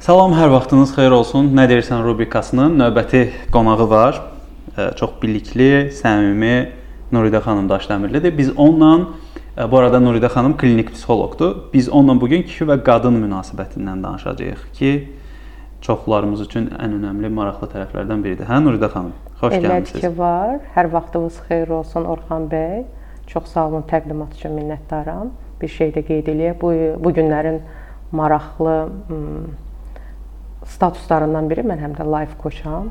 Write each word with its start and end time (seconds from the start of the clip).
Salam, 0.00 0.32
hər 0.32 0.48
vaxtınız 0.48 0.94
xeyir 0.96 1.12
olsun. 1.12 1.50
Nə 1.52 1.66
deyirsən 1.68 2.00
rubrikasının 2.00 2.78
növbəti 2.80 3.18
qonağı 3.52 3.84
var. 3.90 4.22
Çox 4.96 5.18
bilikli, 5.20 5.90
səmimi 5.92 6.70
Nuridə 7.12 7.42
xanım 7.44 7.68
Daşdəmirlidir. 7.68 8.32
Biz 8.38 8.54
onunla 8.56 9.68
bu 9.68 9.76
arada 9.76 10.00
Nuridə 10.00 10.30
xanım 10.32 10.56
klinik 10.56 10.94
psixoloqdur. 10.94 11.52
Biz 11.74 11.92
onunla 11.92 12.16
bu 12.22 12.32
gün 12.32 12.46
kişi 12.48 12.70
və 12.72 12.78
qadın 12.88 13.20
münasibətindən 13.26 14.00
danışacağıq 14.06 14.64
ki, 14.80 14.96
çoxlarımız 15.84 16.46
üçün 16.48 16.72
ən 16.80 16.96
önəmli, 16.96 17.28
maraqlı 17.36 17.68
tərəflərdən 17.76 18.24
biridir. 18.24 18.48
Hə 18.48 18.64
Nuridə 18.64 18.88
xanım, 18.96 19.12
xoş 19.36 19.52
gəlmisiniz. 19.60 20.00
Əlbəttə 20.00 20.06
ki, 20.08 20.16
var. 20.16 20.58
Hər 20.80 20.92
vaxtınız 20.96 21.44
xeyir 21.52 21.76
olsun 21.82 22.08
Orxan 22.08 22.48
bəy. 22.48 22.86
Çox 23.28 23.52
sağ 23.52 23.68
olun 23.68 23.90
təqdimat 23.92 24.32
üçün 24.32 24.56
minnətdaram. 24.56 25.36
Bir 25.60 25.78
şey 25.80 25.92
də 25.92 26.08
qeyd 26.08 26.36
eləyək. 26.38 26.62
Bu 26.62 26.76
bu 27.04 27.18
günlərin 27.20 27.60
maraqlı 28.16 28.78
statuslarından 30.70 31.48
biri 31.50 31.64
mən 31.66 31.82
həm 31.82 31.96
də 31.98 32.06
life 32.06 32.38
coacham. 32.42 32.90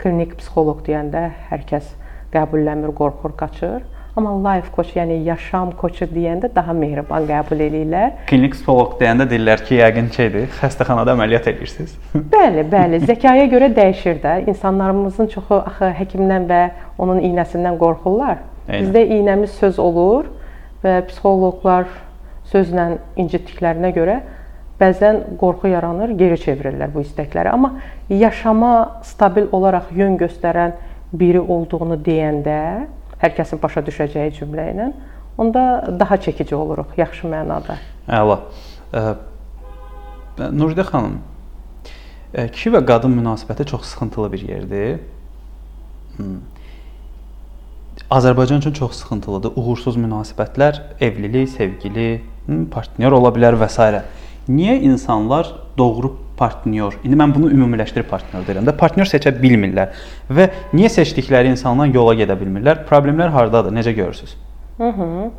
Klinik 0.00 0.36
psixoloq 0.40 0.84
deyəndə 0.86 1.26
hər 1.50 1.64
kəs 1.68 1.94
qəbulləmir, 2.34 2.92
qorxur, 2.96 3.34
qaçır. 3.36 3.82
Amma 4.16 4.32
life 4.42 4.72
coach, 4.74 4.90
yəni 4.96 5.20
yaşam 5.22 5.70
koçu 5.78 6.08
deyəndə 6.10 6.50
daha 6.54 6.72
mehriban 6.74 7.28
qəbul 7.28 7.62
eləyirlər. 7.66 8.24
Klinik 8.30 8.56
psixoloq 8.56 8.96
deyəndə 9.00 9.28
deyirlər 9.30 9.62
ki, 9.68 9.78
yəqin 9.78 10.10
şeydir, 10.16 10.48
xəstəxanada 10.58 11.14
əməliyyat 11.14 11.46
edirsiniz. 11.52 11.94
bəli, 12.34 12.64
bəli, 12.72 13.00
zəkaya 13.06 13.46
görə 13.52 13.70
dəyişir 13.76 14.18
də. 14.24 14.34
İnsanlarımızın 14.50 15.30
çoxu 15.36 15.60
axı 15.60 15.92
həkimdən 16.00 16.48
və 16.50 16.60
onun 16.98 17.22
iynəsindən 17.30 17.78
qorxurlar. 17.80 18.42
Eynən. 18.66 18.90
Bizdə 18.90 19.06
iynəmiz 19.20 19.54
söz 19.62 19.78
olur 19.78 20.28
və 20.82 20.98
psixoloqlar 21.06 21.86
sözlə 22.50 22.90
incitdiklərinə 23.20 23.94
görə 23.94 24.20
bəzən 24.80 25.36
qorxu 25.40 25.68
yaranır, 25.68 26.14
geri 26.16 26.38
çevirirlər 26.40 26.92
bu 26.94 27.04
istəkləri. 27.04 27.52
Amma 27.52 27.74
yaşama 28.08 29.02
stabil 29.04 29.50
olaraq 29.52 29.92
yön 29.96 30.16
göstərən 30.20 30.72
biri 31.12 31.40
olduğunu 31.40 31.98
deyəndə, 32.06 32.58
hər 33.20 33.34
kəsin 33.36 33.60
başa 33.62 33.82
düşəcəyi 33.86 34.32
cümlə 34.38 34.68
ilə, 34.72 34.92
onda 35.38 35.64
daha 36.00 36.16
çəkici 36.16 36.54
oluruq, 36.56 36.94
yaxşı 37.00 37.28
mənada. 37.28 37.76
Əla. 38.08 38.38
Nuridə 40.40 40.86
xanım, 40.88 41.18
kişi 42.32 42.72
və 42.76 42.80
qadın 42.86 43.12
münasibəti 43.18 43.66
çox 43.68 43.84
sıxıntılı 43.90 44.32
bir 44.32 44.46
yerdir. 44.48 45.00
Azərbaycan 48.10 48.58
üçün 48.58 48.72
çox 48.72 48.96
sıxıntılıdır. 49.02 49.52
Uğursuz 49.56 49.96
münasibətlər, 50.00 50.80
evlilik, 51.00 51.48
sevgili, 51.48 52.22
partnyor 52.72 53.12
ola 53.18 53.30
bilər 53.34 53.58
və 53.60 53.68
s. 53.68 54.02
Niyə 54.50 54.80
insanlar 54.82 55.46
doğru 55.78 56.14
partnyor, 56.40 56.96
indi 57.04 57.16
mən 57.20 57.34
bunu 57.34 57.50
ümumiləşdirib 57.52 58.08
partnyor 58.10 58.46
deyirəm 58.48 58.66
də, 58.66 58.72
partnyor 58.80 59.06
seçə 59.06 59.30
bilmirlər 59.36 59.92
və 60.32 60.48
niyə 60.72 60.88
seçdikləri 60.90 61.52
insanla 61.52 61.86
yola 61.86 62.16
gedə 62.18 62.34
bilmirlər? 62.40 62.82
Problemlər 62.88 63.30
hardadır? 63.34 63.74
Necə 63.76 63.94
görürsüz? 63.94 64.34
Mhm. 64.80 65.30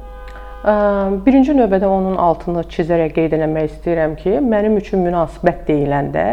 Birinci 1.25 1.55
növbədə 1.57 1.89
onun 1.89 2.19
altını 2.21 2.63
çizərək 2.69 3.15
qeyd 3.17 3.33
etmək 3.33 3.71
istəyirəm 3.71 4.15
ki, 4.21 4.37
mənim 4.45 4.77
üçün 4.77 5.01
münasibət 5.01 5.63
deyiləndə 5.71 6.25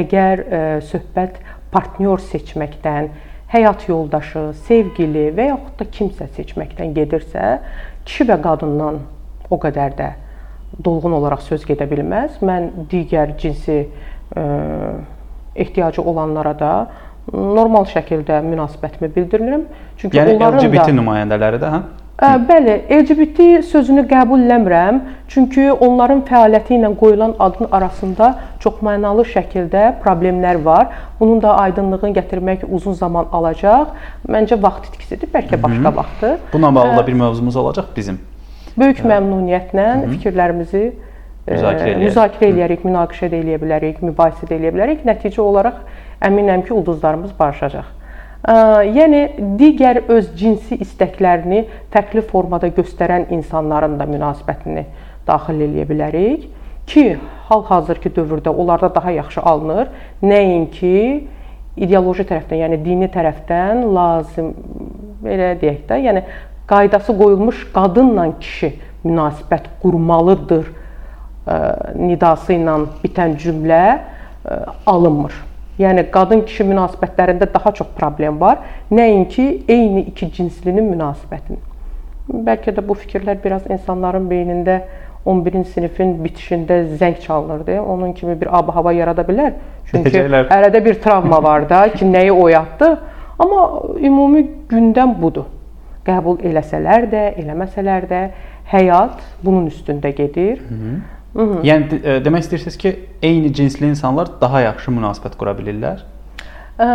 əgər 0.00 0.44
söhbət 0.88 1.36
partnyor 1.74 2.24
seçməkdən, 2.32 3.10
həyat 3.52 3.84
yoldaşı, 3.86 4.48
sevgili 4.66 5.28
və 5.36 5.50
yaxud 5.52 5.74
da 5.78 5.90
kimsə 5.92 6.30
seçməkdən 6.38 6.96
gedirsə, 6.96 7.58
kişi 8.08 8.32
və 8.32 8.40
qadından 8.48 9.02
o 9.52 9.58
qədər 9.60 9.92
də 10.00 10.14
dolğun 10.84 11.16
olaraq 11.18 11.44
söz 11.46 11.64
gedə 11.68 11.88
bilməz. 11.90 12.40
Mən 12.44 12.70
digər 12.90 13.36
cinsi 13.40 13.78
e, 14.36 14.46
ehtiyacı 15.56 16.02
olanlara 16.02 16.54
da 16.58 16.72
normal 17.32 17.86
şəkildə 17.90 18.40
münasibətimi 18.46 19.10
bildirirəm. 19.14 19.68
Çünki 19.98 20.18
yəni, 20.18 20.36
onların 20.36 20.62
LGBT 20.62 20.90
da 20.90 20.98
nümayəndələri 21.00 21.62
də, 21.62 21.70
hə? 21.74 21.80
Ə, 22.16 22.28
bəli, 22.48 22.74
LGBT 22.88 23.46
sözünü 23.68 24.06
qəbulləmirəm, 24.08 25.02
çünki 25.28 25.66
onların 25.84 26.22
fəaliyyəti 26.24 26.78
ilə 26.78 26.88
qoyulan 26.96 27.34
adın 27.44 27.68
arasında 27.76 28.30
çoxmənalı 28.62 29.26
şəkildə 29.34 29.82
problemlər 30.04 30.62
var. 30.64 30.94
Bunun 31.20 31.42
da 31.42 31.58
aydınlığını 31.66 32.14
gətirmək 32.16 32.64
uzun 32.70 32.96
zaman 32.96 33.28
alacaq. 33.36 33.92
Məncə 34.32 34.56
vaxt 34.62 34.88
itkisidir, 34.92 35.28
bəlkə 35.34 35.60
başqa 35.60 35.92
vaxtı. 35.98 36.32
Bununla 36.52 36.74
bağlı 36.74 36.96
da 36.96 37.06
bir 37.06 37.20
mövzumuz 37.20 37.56
olacaq 37.56 37.92
bizim. 37.96 38.20
Böyük 38.76 39.02
məmnuniyyətlə 39.04 39.86
Hı 39.86 39.98
-hı. 39.98 40.10
fikirlərimizi 40.14 40.84
e, 40.84 41.54
müzakirə 41.54 41.90
eləyərik. 41.90 42.04
müzakirə 42.04 42.48
eləyərik, 42.52 42.84
münaqişə 42.84 43.30
də 43.32 43.42
eləyə 43.42 43.60
bilərik, 43.62 44.02
mübahisə 44.02 44.48
də 44.48 44.58
eləyə 44.58 44.72
bilərik. 44.74 45.04
Nəticə 45.08 45.40
olaraq 45.40 45.84
əminəm 46.20 46.66
ki, 46.66 46.72
ulduzlarımız 46.72 47.32
barışacaq. 47.38 47.96
Yəni 48.94 49.20
digər 49.58 50.04
öz 50.12 50.28
cinsi 50.38 50.76
istəklərini 50.84 51.64
fərqli 51.90 52.22
formada 52.22 52.68
göstərən 52.68 53.26
insanların 53.34 53.96
da 53.98 54.06
münasibətini 54.06 54.84
daxil 55.26 55.64
eləyə 55.66 55.86
bilərik 55.88 56.44
ki, 56.86 57.16
hal-hazırki 57.48 58.12
dövrdə 58.14 58.52
onlarda 58.54 58.92
daha 58.94 59.10
yaxşı 59.10 59.42
alınır. 59.42 59.88
Nəinki 60.22 61.24
ideoloji 61.76 62.26
tərəfdən, 62.28 62.62
yəni 62.62 62.78
dini 62.84 63.08
tərəfdən 63.10 63.82
lazım 63.96 64.52
belə 65.24 65.56
deyək 65.58 65.82
də, 65.88 65.98
yəni 66.06 66.22
qaydası 66.66 67.18
qoyulmuş 67.18 67.66
qadınla 67.74 68.26
kişi 68.40 68.72
münasibət 69.04 69.68
qurmalıdır 69.82 70.66
nidası 71.94 72.56
ilə 72.56 72.76
bitən 73.04 73.36
cümlə 73.38 73.82
alınmır. 74.86 75.34
Yəni 75.78 76.06
qadın 76.10 76.42
kişi 76.48 76.64
münasibətlərində 76.72 77.46
daha 77.54 77.72
çox 77.72 77.88
problem 77.98 78.40
var, 78.40 78.58
nəinki 78.90 79.46
eyni 79.68 80.06
iki 80.10 80.30
cinslinin 80.32 80.88
münasibətinin. 80.90 81.60
Bəlkə 82.46 82.72
də 82.74 82.82
bu 82.82 82.96
fikirlər 82.98 83.38
biraz 83.44 83.68
insanların 83.70 84.26
beynində 84.30 84.80
11-ci 85.26 85.74
sinifin 85.74 86.16
bitişində 86.24 86.80
zəng 86.98 87.20
çalınırdı. 87.20 87.80
Onun 87.82 88.12
kimi 88.12 88.40
bir 88.40 88.50
ab-hava 88.58 88.94
yarada 88.94 89.22
bilər. 89.26 89.52
Çünki 89.90 90.22
ərədə 90.22 90.84
bir 90.84 90.98
travma 91.02 91.42
var 91.42 91.68
da 91.70 91.88
ki, 91.92 92.06
nəyi 92.06 92.32
oyatdı. 92.32 92.96
Amma 93.38 93.82
ümumi 94.00 94.46
gündəm 94.70 95.12
budur 95.22 95.44
qəbul 96.06 96.40
eləsələr 96.46 97.06
də, 97.12 97.22
eləməsələr 97.42 98.08
də 98.10 98.22
həyat 98.72 99.20
bunun 99.42 99.66
üstündə 99.70 100.10
gedir. 100.10 100.58
Hı 100.68 100.74
-hı. 100.74 100.96
Hı 101.36 101.42
-hı. 101.42 101.62
Yəni 101.62 101.84
e, 102.04 102.24
demək 102.24 102.38
istəyirsiniz 102.38 102.76
ki, 102.76 102.96
eyni 103.22 103.54
cinsli 103.54 103.86
insanlar 103.86 104.28
daha 104.40 104.60
yaxşı 104.60 104.90
münasibət 104.90 105.36
qura 105.36 105.52
bilirlər? 105.52 105.98
Ə, 106.78 106.86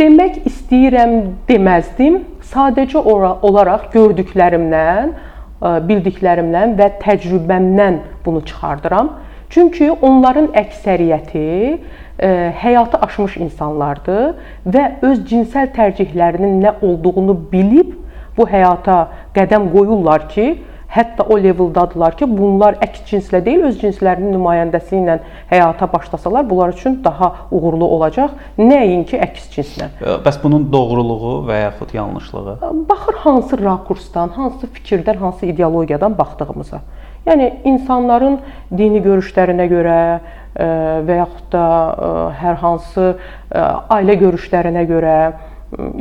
demək 0.00 0.44
istəyirəm 0.44 1.12
deməzdim. 1.48 2.20
Sadəcə 2.52 2.98
olaraq 3.42 3.92
gördüklərimdən, 3.94 5.12
bildiklərimdən 5.60 6.76
və 6.78 6.88
təcrübəmdən 7.02 7.98
bunu 8.24 8.44
çıxardıram. 8.44 9.10
Çünki 9.50 9.90
onların 9.90 10.46
əksəriyyəti 10.54 11.46
ə, 12.18 12.52
həyatı 12.62 12.96
aşmış 13.06 13.36
insanlardır 13.36 14.34
və 14.66 14.84
öz 15.02 15.24
cinsəl 15.30 15.72
tərcihlərinin 15.76 16.60
nə 16.64 16.74
olduğunu 16.82 17.36
bilib 17.52 17.96
bu 18.40 18.48
həyata 18.48 19.04
qədəm 19.36 19.68
qoyurlar 19.74 20.26
ki, 20.32 20.48
hətta 20.90 21.22
o 21.30 21.36
leveldadılar 21.38 22.16
ki, 22.18 22.26
bunlar 22.26 22.78
əks 22.82 23.04
cinslə 23.06 23.40
deyil, 23.46 23.68
öz 23.68 23.76
cinslərinin 23.78 24.32
nümayəndəsi 24.34 24.96
ilə 24.98 25.18
həyata 25.50 25.86
başlasalar, 25.92 26.48
bunlar 26.50 26.72
üçün 26.74 26.96
daha 27.04 27.28
uğurlu 27.54 27.86
olacaq, 27.96 28.34
nəinki 28.58 29.20
əks 29.22 29.46
cinslə. 29.54 29.90
Bəs 30.24 30.40
bunun 30.42 30.66
doğruluğu 30.72 31.36
və 31.46 31.60
yaxud 31.66 31.94
yanlışlığı? 31.94 32.56
Baxır 32.90 33.20
hansı 33.26 33.60
rakursdan, 33.62 34.34
hansı 34.34 34.66
fikirdən, 34.66 35.22
hansı 35.22 35.46
ideologiyadan 35.52 36.18
baxdığımıza. 36.18 36.82
Yəni 37.28 37.52
insanların 37.68 38.40
dini 38.74 38.98
görüşlərinə 39.04 39.68
görə 39.70 40.00
və 41.06 41.20
yaxud 41.20 41.52
da 41.52 41.64
hər 42.40 42.58
hansı 42.64 43.12
ailə 43.52 44.16
görüşlərinə 44.24 44.82
görə 44.88 45.16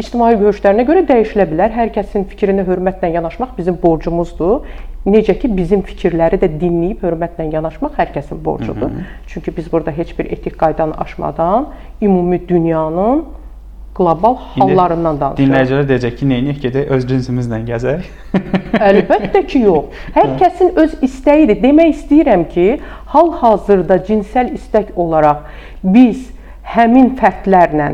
ictimai 0.02 0.36
görüşlərinə 0.40 0.86
görə 0.88 1.04
dəyişilə 1.10 1.46
bilər. 1.52 1.74
Hər 1.76 1.92
kəsin 1.96 2.28
fikrinə 2.30 2.66
hörmətlə 2.68 3.12
yanaşmaq 3.16 3.56
bizim 3.58 3.78
borcumuzdur. 3.82 4.68
Necə 5.10 5.36
ki 5.40 5.50
bizim 5.56 5.82
fikirləri 5.88 6.40
də 6.42 6.50
dinləyib 6.62 7.04
hörmətlə 7.06 7.50
yanaşmaq 7.54 7.98
hər 8.00 8.14
kəsin 8.16 8.44
borcudur. 8.46 8.90
Hı 8.90 9.02
-hı. 9.02 9.28
Çünki 9.28 9.58
biz 9.58 9.72
burada 9.72 9.92
heç 9.92 10.20
bir 10.20 10.26
etik 10.26 10.60
qaydanı 10.60 10.94
aşmadan 10.98 11.68
ümumi 12.02 12.48
dünyanın 12.48 13.26
qlobal 14.00 14.36
hallarından 14.56 15.20
danışırıq. 15.20 15.48
Dinləyicilər 15.48 15.88
deyəcək 15.90 16.16
ki, 16.20 16.28
nəyiniyək 16.32 16.60
gedək 16.66 16.92
öz 16.96 17.08
cinsimizlə 17.10 17.60
gəzək? 17.68 18.06
Əlbəttə 18.90 19.42
ki, 19.48 19.60
yox. 19.66 19.98
Hər 20.16 20.36
kəsin 20.40 20.72
öz 20.84 20.94
istəyidir. 21.08 21.60
Demək 21.64 21.96
istəyirəm 21.98 22.46
ki, 22.54 22.68
hal-hazırda 23.14 24.00
cinsəl 24.08 24.54
istək 24.56 24.94
olaraq 24.96 25.50
biz 25.84 26.30
həmin 26.76 27.16
fərdlərlə 27.20 27.90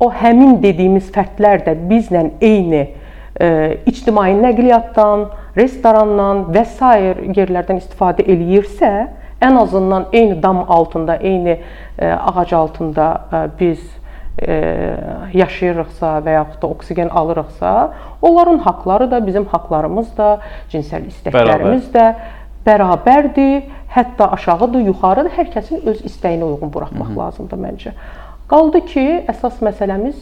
o 0.00 0.10
həmin 0.14 0.58
dediyimiz 0.62 1.10
fərdlər 1.14 1.64
də 1.66 1.74
bizlə 1.90 2.24
eyni 2.40 2.82
e, 3.40 3.78
ictimai 3.86 4.32
nəqliyyatdan, 4.38 5.28
restorandan 5.56 6.46
və 6.54 6.64
s. 6.64 6.90
yerlərdən 7.36 7.80
istifadə 7.82 8.26
eləyirsə, 8.26 8.92
ən 9.42 9.58
azından 9.58 10.08
eyni 10.12 10.42
dam 10.42 10.64
altında, 10.68 11.16
eyni 11.16 11.60
ağac 11.98 12.52
altında 12.52 13.06
biz 13.60 13.78
yaşayırıqsa 15.34 16.10
və 16.26 16.34
yaxud 16.36 16.62
da 16.62 16.66
oksigen 16.66 17.08
alırıqsa, 17.08 17.92
onların 18.22 18.58
haqqları 18.58 19.10
da 19.10 19.26
bizim 19.26 19.46
haqqlarımız 19.50 20.12
da, 20.16 20.28
cinsəl 20.70 21.08
istəklərimiz 21.10 21.90
də 21.94 22.12
bərabərdir, 22.66 23.66
hətta 23.94 24.30
aşağıdır, 24.36 24.84
yuxarıdır. 24.92 25.34
Hər 25.38 25.50
kəsin 25.54 25.84
öz 25.90 26.02
istəyinə 26.06 26.44
uyğun 26.44 26.72
buraxmaq 26.72 27.08
Hı 27.08 27.12
-hı. 27.12 27.18
lazımdır 27.18 27.58
məncə. 27.66 27.92
Qaldı 28.48 28.80
ki, 28.88 29.02
əsas 29.28 29.58
məsələmiz 29.60 30.20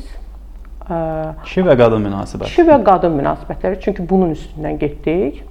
kişi 1.47 1.63
və 1.67 1.77
qadın 1.79 2.03
münasibətləri. 2.09 2.51
Kişi 2.51 2.65
və 2.67 2.79
qadın 2.87 3.15
münasibətləri. 3.21 3.79
Çünki 3.85 4.07
bunun 4.09 4.33
üstündən 4.35 4.81
getdik. 4.81 5.45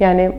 Yəni 0.00 0.30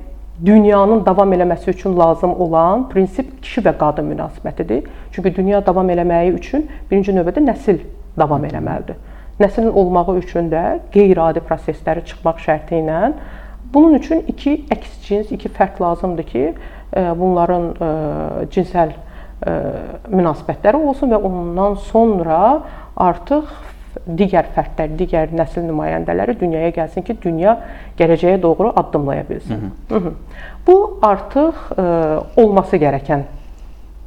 dünyanın 0.46 1.06
davam 1.06 1.34
eləməsi 1.34 1.70
üçün 1.70 1.98
lazım 2.00 2.34
olan 2.42 2.88
prinsip 2.90 3.30
kişi 3.44 3.62
və 3.68 3.76
qadın 3.78 4.10
münasibətidir. 4.10 4.90
Çünki 5.12 5.36
dünya 5.36 5.62
davam 5.66 5.90
eləməyi 5.90 6.34
üçün 6.34 6.66
birinci 6.92 7.14
növbədə 7.14 7.46
nəsil 7.46 7.86
davam 8.18 8.50
eləməlidir. 8.50 8.98
Nəslin 9.42 9.70
olmağı 9.70 10.18
üçün 10.18 10.50
də 10.50 10.66
qeyri-adi 10.94 11.46
prosesləri 11.46 12.06
çıxmaq 12.10 12.42
şərti 12.42 12.82
ilə 12.82 13.14
bunun 13.74 13.98
üçün 14.02 14.26
iki 14.28 14.64
əks 14.74 15.00
cins, 15.06 15.32
iki 15.34 15.50
fərd 15.50 15.82
lazımdır 15.82 16.30
ki, 16.34 16.44
e, 16.98 17.02
bunların 17.18 17.72
e, 17.74 17.90
cinsəl 18.54 18.94
e, 18.94 19.13
münasibətləri 20.10 20.80
olsun 20.80 21.12
və 21.12 21.20
ondan 21.20 21.76
sonra 21.90 22.40
artıq 22.96 23.50
digər 24.04 24.50
fərdlər, 24.56 24.94
digər 24.98 25.34
nəsil 25.36 25.66
nümayəndələri 25.68 26.36
dünyaya 26.40 26.72
gəlsin 26.76 27.06
ki, 27.06 27.16
dünya 27.24 27.56
gələcəyə 28.00 28.42
doğru 28.42 28.74
addımlaya 28.76 29.24
bilsin. 29.30 29.72
Hı 29.90 29.96
-hı. 29.96 30.14
Bu 30.68 31.00
artıq 31.02 31.54
ə, 31.78 31.84
e, 31.84 32.42
olması 32.42 32.78
gərəkən, 32.78 33.24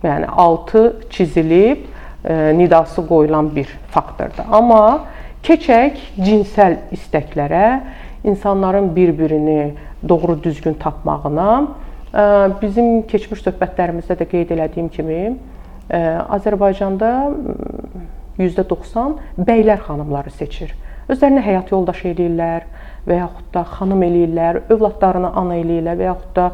yəni 0.03 0.27
altı 0.27 0.97
çizilib, 1.11 1.87
ə, 2.25 2.33
e, 2.33 2.59
nidası 2.59 3.07
qoyulan 3.09 3.55
bir 3.57 3.69
faktordur. 3.91 4.45
Amma 4.51 5.01
keçək 5.43 5.97
cinsəl 6.19 6.77
istəklərə, 6.93 7.81
insanların 8.25 8.97
bir-birini 8.97 9.75
doğru 10.09 10.43
düzgün 10.43 10.75
tapmağına, 10.75 11.69
bizim 12.63 13.03
keçmiş 13.11 13.43
söhbətlərimizdə 13.45 14.17
də 14.21 14.27
qeyd 14.31 14.55
elədiyim 14.57 14.89
kimi, 14.93 15.37
Azərbaycanda 16.37 17.11
%90 18.39 19.17
bəylər 19.49 19.83
xanımları 19.87 20.33
seçir. 20.35 20.75
Özlərinə 21.07 21.43
həyat 21.45 21.71
yoldaşı 21.71 22.09
eləyirlər 22.11 22.65
və 23.07 23.21
yaxud 23.21 23.51
da 23.55 23.63
xanım 23.77 24.03
eləyirlər, 24.03 24.63
övladlarına 24.75 25.31
ana 25.39 25.59
eləyirlər 25.61 26.01
və 26.01 26.09
yaxud 26.09 26.33
da 26.35 26.47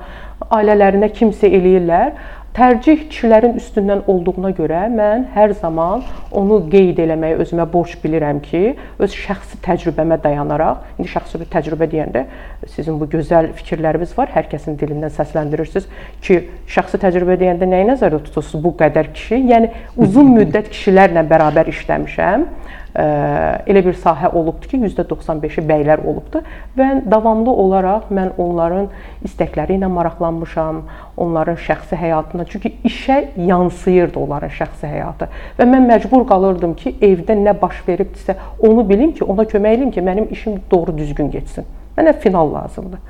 ailələrinə 0.59 1.09
kimsə 1.17 1.49
eləyirlər. 1.49 2.13
Tərcih 2.53 3.07
kişilərin 3.09 3.55
üstündən 3.57 4.03
olduğuna 4.13 4.51
görə 4.53 4.83
mən 4.93 5.23
hər 5.33 5.55
zaman 5.57 6.03
onu 6.37 6.59
qeyd 6.75 6.99
eləməyi 7.01 7.39
özümə 7.41 7.65
borc 7.73 7.95
bilirəm 8.03 8.43
ki, 8.45 8.61
öz 9.01 9.15
şəxsi 9.17 9.57
təcrübəmə 9.65 10.19
dayanaraq, 10.21 10.83
indi 10.99 11.09
şəxsi 11.15 11.41
təcrübə 11.55 11.89
deyəndə 11.95 12.27
sizin 12.75 12.99
bu 13.01 13.09
gözəl 13.15 13.49
fikirləriniz 13.57 14.13
var, 14.19 14.29
hər 14.37 14.51
kəsin 14.53 14.77
dilindən 14.77 15.15
səsləndirirsiniz 15.17 15.89
ki, 16.27 16.39
şəxsi 16.77 17.01
təcrübə 17.01 17.39
deyəndə 17.41 17.71
nəyi 17.73 17.89
nəzərdə 17.95 18.21
tutursunuz? 18.27 18.61
Bu 18.67 18.75
qədər 18.85 19.09
kişi, 19.17 19.41
yəni 19.49 19.73
uzun 19.97 20.35
müddət 20.37 20.69
kişilərlə 20.77 21.25
bərabər 21.33 21.73
işləmişəm 21.73 22.45
elə 22.95 23.83
bir 23.87 23.97
sahə 23.97 24.29
olubdu 24.37 24.69
ki, 24.69 24.79
%95-i 24.83 25.65
bəylər 25.65 26.03
olubdu 26.05 26.43
və 26.77 26.89
davamlı 27.09 27.55
olaraq 27.65 28.11
mən 28.13 28.35
onların 28.43 28.91
istəkləri 29.25 29.79
ilə 29.79 29.89
maraqlanmışam, 29.93 30.83
onların 31.17 31.57
şəxsi 31.65 31.97
həyatına, 31.97 32.45
çünki 32.51 32.75
işə 32.89 33.19
yansıyırdı 33.41 34.21
onların 34.21 34.53
şəxsi 34.59 34.91
həyatı 34.93 35.31
və 35.59 35.69
mən 35.73 35.89
məcbur 35.89 36.27
qalırdım 36.29 36.77
ki, 36.81 36.97
evdə 37.01 37.39
nə 37.41 37.57
baş 37.61 37.81
veribdisə, 37.89 38.37
onu 38.61 38.85
bilim 38.89 39.17
ki, 39.17 39.25
ona 39.25 39.49
kömək 39.49 39.79
edim 39.79 39.91
ki, 39.95 40.05
mənim 40.05 40.29
işim 40.33 40.61
doğru 40.71 40.97
düzgün 40.99 41.31
getsin. 41.33 41.65
Mənə 41.97 42.13
final 42.21 42.53
lazımdır. 42.53 43.01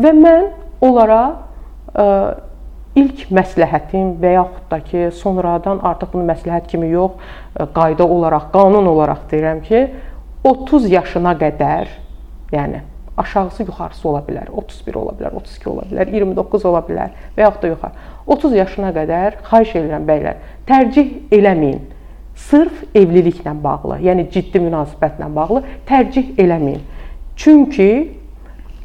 Və 0.00 0.12
mən 0.16 0.50
onlara 0.84 1.20
ə, 1.92 2.08
ilk 2.98 3.24
məsləhətim 3.34 4.16
və 4.22 4.34
yaxud 4.34 4.68
da 4.70 4.78
ki, 4.84 5.08
sonradan 5.14 5.80
artıq 5.86 6.12
bunu 6.14 6.26
məsləhət 6.32 6.68
kimi 6.72 6.90
yox, 6.92 7.18
e, 7.54 7.66
qayda 7.74 8.06
olaraq, 8.06 8.50
qanun 8.54 8.86
olaraq 8.90 9.26
deyirəm 9.30 9.62
ki, 9.66 9.82
30 10.44 10.88
yaşına 10.92 11.34
qədər, 11.40 11.90
yəni 12.52 12.82
aşağısı 13.18 13.62
yuxarısı 13.66 14.08
ola 14.08 14.22
bilər, 14.26 14.50
31 14.50 14.98
ola 15.00 15.14
bilər, 15.18 15.36
32 15.40 15.70
ola 15.70 15.86
bilər, 15.90 16.12
29 16.14 16.66
ola 16.70 16.82
bilər 16.86 17.14
və 17.36 17.46
yaxud 17.46 17.62
da 17.62 17.72
yuxarı. 17.72 18.04
30 18.26 18.58
yaşına 18.62 18.92
qədər 18.98 19.40
xahiş 19.48 19.74
edirəm 19.80 20.06
bəylər, 20.08 20.44
tərcih 20.68 21.14
eləməyin. 21.34 21.80
Sırf 22.38 22.84
evliliklə 22.94 23.56
bağlı, 23.62 23.98
yəni 24.06 24.28
ciddi 24.30 24.62
münasibətlə 24.62 25.26
bağlı 25.34 25.64
tərcih 25.88 26.36
eləməyin. 26.38 26.84
Çünki 27.38 28.17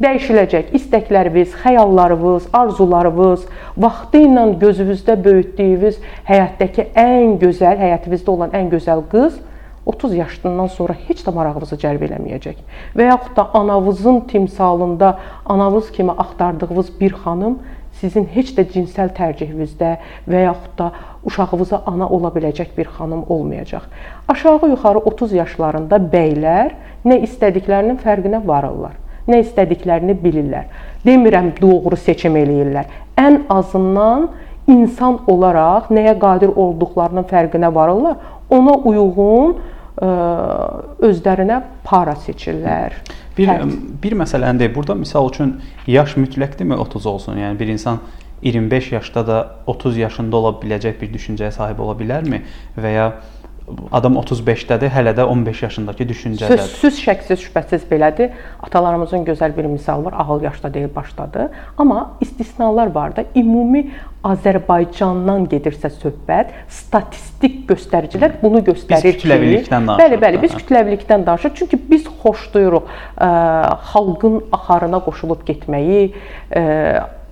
dəyişiləcək. 0.02 0.74
İstəkləriniz, 0.78 1.54
xəyallarınız, 1.62 2.50
arzularınız, 2.58 3.46
vaxtı 3.78 4.24
ilə 4.26 4.46
gözünüzdə 4.62 5.18
böyütdüyünüz 5.24 6.00
həyatdakı 6.30 6.88
ən 6.98 7.38
gözəl, 7.42 7.78
həyatınızda 7.78 8.32
olan 8.32 8.56
ən 8.58 8.72
gözəl 8.74 9.04
qız 9.12 9.38
30 9.86 10.16
yaşından 10.16 10.68
sonra 10.68 10.96
heç 11.08 11.22
də 11.26 11.34
marağınızı 11.36 11.78
cəlb 11.82 12.06
eləməyəcək. 12.08 12.64
Və 12.96 13.10
yaxud 13.10 13.36
da 13.36 13.50
anavızın 13.60 14.22
timsalında 14.32 15.18
anavız 15.46 15.92
kimi 15.92 16.12
axtardığınız 16.12 17.00
bir 17.00 17.14
xanım 17.24 17.60
sizin 18.00 18.26
heç 18.34 18.56
də 18.58 18.66
cinsəl 18.72 19.12
tərcihinizdə 19.14 19.92
və 20.28 20.46
yaxud 20.48 20.78
da 20.80 20.90
uşağınıza 21.28 21.84
ana 21.86 22.08
ola 22.08 22.32
biləcək 22.34 22.74
bir 22.78 22.90
xanım 22.98 23.26
olmayacaq. 23.30 23.86
Aşağı-yuxarı 24.28 25.04
30 25.14 25.34
yaşlarında 25.34 26.02
bəylər 26.16 26.74
nə 27.06 27.20
istədiklərinin 27.28 28.00
fərqinə 28.02 28.48
varırlar 28.48 29.03
nə 29.30 29.42
istədiklərini 29.44 30.16
bilirlər. 30.20 30.70
Demirəm 31.06 31.52
doğru 31.60 31.98
seçim 32.00 32.36
eləyirlər. 32.40 32.90
Ən 33.20 33.44
azından 33.52 34.30
insan 34.72 35.20
olaraq 35.28 35.92
nəyə 35.94 36.16
qadir 36.20 36.54
olduqlarının 36.56 37.28
fərqinə 37.30 37.72
varırlar. 37.76 38.18
Ona 38.54 38.76
uyğun 38.90 39.56
ə, 39.56 40.10
özlərinə 41.10 41.62
para 41.86 42.16
seçirlər. 42.26 42.96
Bir 43.38 43.50
Hər... 43.50 43.64
bir 44.04 44.18
məsələni 44.18 44.62
deyim. 44.62 44.76
Burada 44.76 44.96
misal 44.96 45.30
üçün 45.30 45.58
yaş 45.88 46.18
mütləqdirmi 46.22 46.78
30 46.80 47.06
olsun? 47.10 47.40
Yəni 47.42 47.60
bir 47.60 47.72
insan 47.74 48.00
25 48.44 48.92
yaşda 48.92 49.28
da 49.28 49.38
30 49.68 49.98
yaşında 49.98 50.38
ola 50.38 50.52
biləcək 50.62 51.00
bir 51.02 51.14
düşüncəyə 51.14 51.52
sahib 51.56 51.80
ola 51.80 51.96
bilərmi 52.00 52.44
və 52.78 52.92
ya 52.92 53.08
adam 53.96 54.18
35-dədir, 54.20 54.92
hələ 54.92 55.14
də 55.16 55.24
15 55.30 55.62
yaşındakı 55.64 56.08
düşüncədədir. 56.10 56.64
Sözsüz, 56.64 56.98
şəksiz, 57.06 57.44
şübhəsiz 57.46 57.86
belədir. 57.90 58.34
Atalarımızın 58.64 59.24
gözəl 59.28 59.56
bir 59.58 59.70
misalı 59.72 60.06
var. 60.06 60.18
Ağıl 60.20 60.44
yaşda 60.44 60.74
deyil, 60.74 60.90
başdadır. 60.96 61.48
Amma 61.78 62.12
istisnalar 62.22 62.92
var 62.92 63.16
da. 63.16 63.26
Ümumi 63.36 63.86
Azərbaycandan 64.24 65.48
gedirsə 65.52 65.90
söhbət, 65.92 66.52
statistik 66.72 67.64
göstəricilər 67.68 68.38
bunu 68.44 68.62
göstərir 68.64 69.10
biz 69.10 69.18
kütləvilikdən 69.20 69.90
danışırıq. 69.90 70.04
Bəli, 70.04 70.20
bəli, 70.22 70.42
biz 70.44 70.54
kütləvilikdən 70.60 71.26
danışırıq. 71.28 71.58
Çünki 71.60 71.80
biz 71.90 72.08
xoşlayırıq 72.22 72.94
ə, 73.18 73.32
xalqın 73.92 74.40
axarına 74.60 75.04
qoşulub 75.08 75.44
getməyi, 75.48 76.14
ə, 76.52 76.64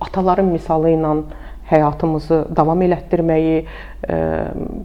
ataların 0.04 0.52
misalı 0.52 0.92
ilə 0.96 1.16
həyatımızı 1.72 2.44
davam 2.56 2.82
elətdirməyi 2.84 3.56
e, 3.62 4.18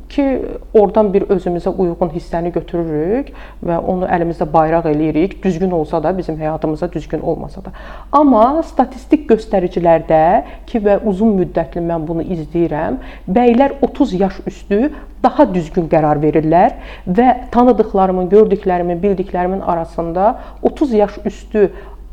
ki, 0.10 0.26
oradan 0.74 1.12
bir 1.14 1.28
özümüzə 1.34 1.74
uyğun 1.74 2.14
hissəni 2.16 2.54
götürürük 2.56 3.34
və 3.66 3.80
onu 3.80 4.08
əlimizdə 4.08 4.48
bayraq 4.54 4.88
eləyirik. 4.92 5.38
Düzgün 5.44 5.72
olsa 5.72 6.02
da 6.04 6.14
bizim 6.18 6.40
həyatımıza 6.40 6.92
düzgün 6.94 7.22
olmasa 7.22 7.64
da. 7.66 7.74
Amma 8.12 8.64
statistik 8.64 9.28
göstəricilərdə 9.32 10.24
ki 10.70 10.82
və 10.86 11.00
uzun 11.06 11.36
müddətli 11.42 11.84
mən 11.84 12.08
bunu 12.08 12.26
izləyirəm, 12.38 13.02
bəylər 13.28 13.78
30 13.82 14.18
yaş 14.22 14.42
üstü 14.48 14.82
daha 15.24 15.48
düzgün 15.54 15.88
qərar 15.92 16.22
verirlər 16.22 16.78
və 17.08 17.28
tanıdıqlarımın, 17.52 18.30
gördüklərimin, 18.30 19.02
bildiklərimin 19.04 19.62
arasında 19.62 20.36
30 20.62 20.94
yaş 20.94 21.18
üstü 21.26 21.72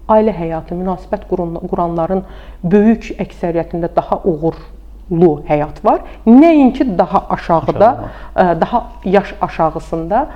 ailə 0.08 0.34
həyatı, 0.37 0.76
münasibət 0.76 1.26
quranların 1.28 2.25
böyük 2.62 3.12
əksəriyyətində 3.25 3.90
daha 3.96 4.20
uğurlu 4.25 5.30
həyat 5.49 5.80
var. 5.84 6.02
Nəinki 6.26 6.99
daha 6.99 7.26
aşağıda, 7.37 7.90
Aşağı. 8.34 8.61
daha 8.61 8.82
yaş 9.04 9.34
aşağısında 9.40 10.26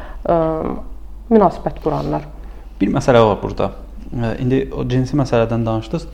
münasibət 1.30 1.82
quranlar. 1.84 2.24
Bir 2.80 2.94
məsələ 2.94 3.24
var 3.26 3.38
burada. 3.42 3.72
İndi 4.40 4.70
o 4.76 4.88
cinsi 4.88 5.16
məsələdən 5.16 5.66
danışdınız. 5.66 6.08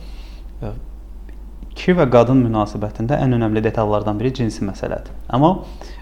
Kişi 1.75 1.91
və 1.99 2.05
qadın 2.07 2.39
münasibətində 2.39 3.17
ən 3.19 3.35
önəmli 3.35 3.61
detallardan 3.63 4.19
biri 4.19 4.31
cinsi 4.33 4.63
məsələdir. 4.63 5.11
Amma 5.29 5.49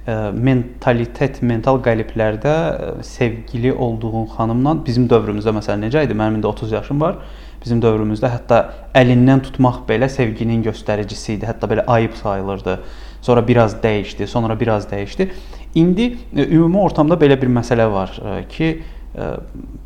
e, 0.05 0.13
mentalitet, 0.37 1.39
mental 1.41 1.79
qəliblərdə 1.81 2.53
e, 2.53 2.91
sevgili 3.03 3.71
olduğun 3.73 4.27
xanımla 4.35 4.75
bizim 4.85 5.07
dövrümüzdə 5.09 5.55
məsələn 5.57 5.87
necə 5.87 6.03
idi? 6.05 6.13
Mənim 6.13 6.37
indi 6.37 6.47
30 6.47 6.75
yaşım 6.77 7.01
var. 7.01 7.17
Bizim 7.63 7.81
dövrümüzdə 7.83 8.29
hətta 8.31 8.59
əlindən 8.97 9.43
tutmaq 9.47 9.83
belə 9.87 10.09
sevginin 10.11 10.63
göstəricisi 10.65 11.37
idi. 11.37 11.47
Hətta 11.47 11.69
belə 11.71 11.85
ayıb 11.87 12.15
sayılırdı. 12.19 12.77
Sonra 13.23 13.47
biraz 13.47 13.75
dəyişdi, 13.83 14.27
sonra 14.27 14.59
biraz 14.59 14.85
dəyişdi. 14.91 15.29
İndi 15.75 16.17
e, 16.35 16.47
ümumi 16.47 16.77
ortamda 16.77 17.15
belə 17.15 17.39
bir 17.41 17.47
məsələ 17.47 17.87
var 17.91 18.11
e, 18.19 18.35
ki, 18.51 18.69
e, 19.15 19.29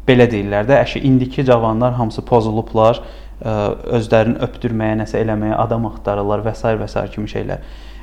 belə 0.07 0.25
deyirlər 0.31 0.67
də, 0.67 0.81
əşi 0.81 1.03
indiki 1.05 1.45
cavanlar 1.45 1.93
hamısı 1.93 2.25
pozulublar, 2.25 3.01
özlərini 3.37 4.39
öpdürməyə, 4.41 4.95
nəsə 5.03 5.19
eləməyə 5.21 5.59
adam 5.61 5.83
axtarırlar 5.91 6.41
və 6.41 6.55
s. 6.57 6.71
və 6.79 6.87
s. 6.89 7.03
kimi 7.13 7.29
şeylər. 7.29 7.59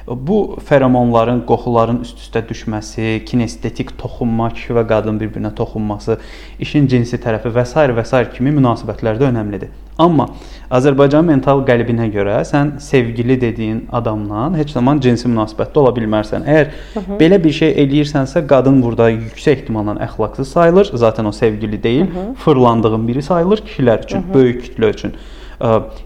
Bu 0.09 0.59
feromonların, 0.69 1.41
qoxuların 1.49 2.03
üst-üstə 2.05 2.43
düşməsi, 2.49 3.23
kinestetik 3.25 3.95
toxunma, 3.99 4.51
kişi 4.53 4.77
və 4.77 4.83
qadın 4.89 5.17
bir-birinə 5.21 5.55
toxunması, 5.57 6.19
işin 6.61 6.87
cinsi 6.93 7.17
tərəfi 7.17 7.53
və 7.55 7.65
s. 7.65 7.87
və 7.97 8.05
s. 8.05 8.21
kimi 8.37 8.53
münasibətlərdə 8.53 9.31
önəmlidir. 9.31 9.73
Amma 9.99 10.27
Azərbaycan 10.75 11.25
mental 11.25 11.63
qəlbinə 11.65 12.09
görə 12.13 12.41
sən 12.45 12.75
sevgili 12.83 13.37
dediyin 13.41 13.85
adamla 13.95 14.49
heç 14.59 14.73
zaman 14.75 15.01
cinsi 15.01 15.29
münasibətdə 15.31 15.81
ola 15.81 15.93
bilmərsən. 15.97 16.45
Əgər 16.45 16.67
Hı 16.95 17.01
-hı. 17.01 17.19
belə 17.21 17.39
bir 17.45 17.53
şey 17.53 17.73
eləyirsənsə, 17.85 18.47
qadın 18.47 18.83
burada 18.83 19.11
yüksək 19.11 19.53
ehtimalla 19.53 19.95
əxlaqsız 20.05 20.49
sayılır. 20.49 20.91
Zaten 20.95 21.25
o 21.25 21.33
sevgili 21.33 21.83
deyil, 21.83 22.07
Hı 22.07 22.19
-hı. 22.19 22.35
fırlandığın 22.35 23.09
biri 23.09 23.23
sayılır 23.23 23.59
kişilər 23.59 24.05
üçün, 24.05 24.19
Hı 24.19 24.23
-hı. 24.23 24.35
böyük 24.35 24.65
kütlə 24.65 24.91
üçün. 24.91 25.13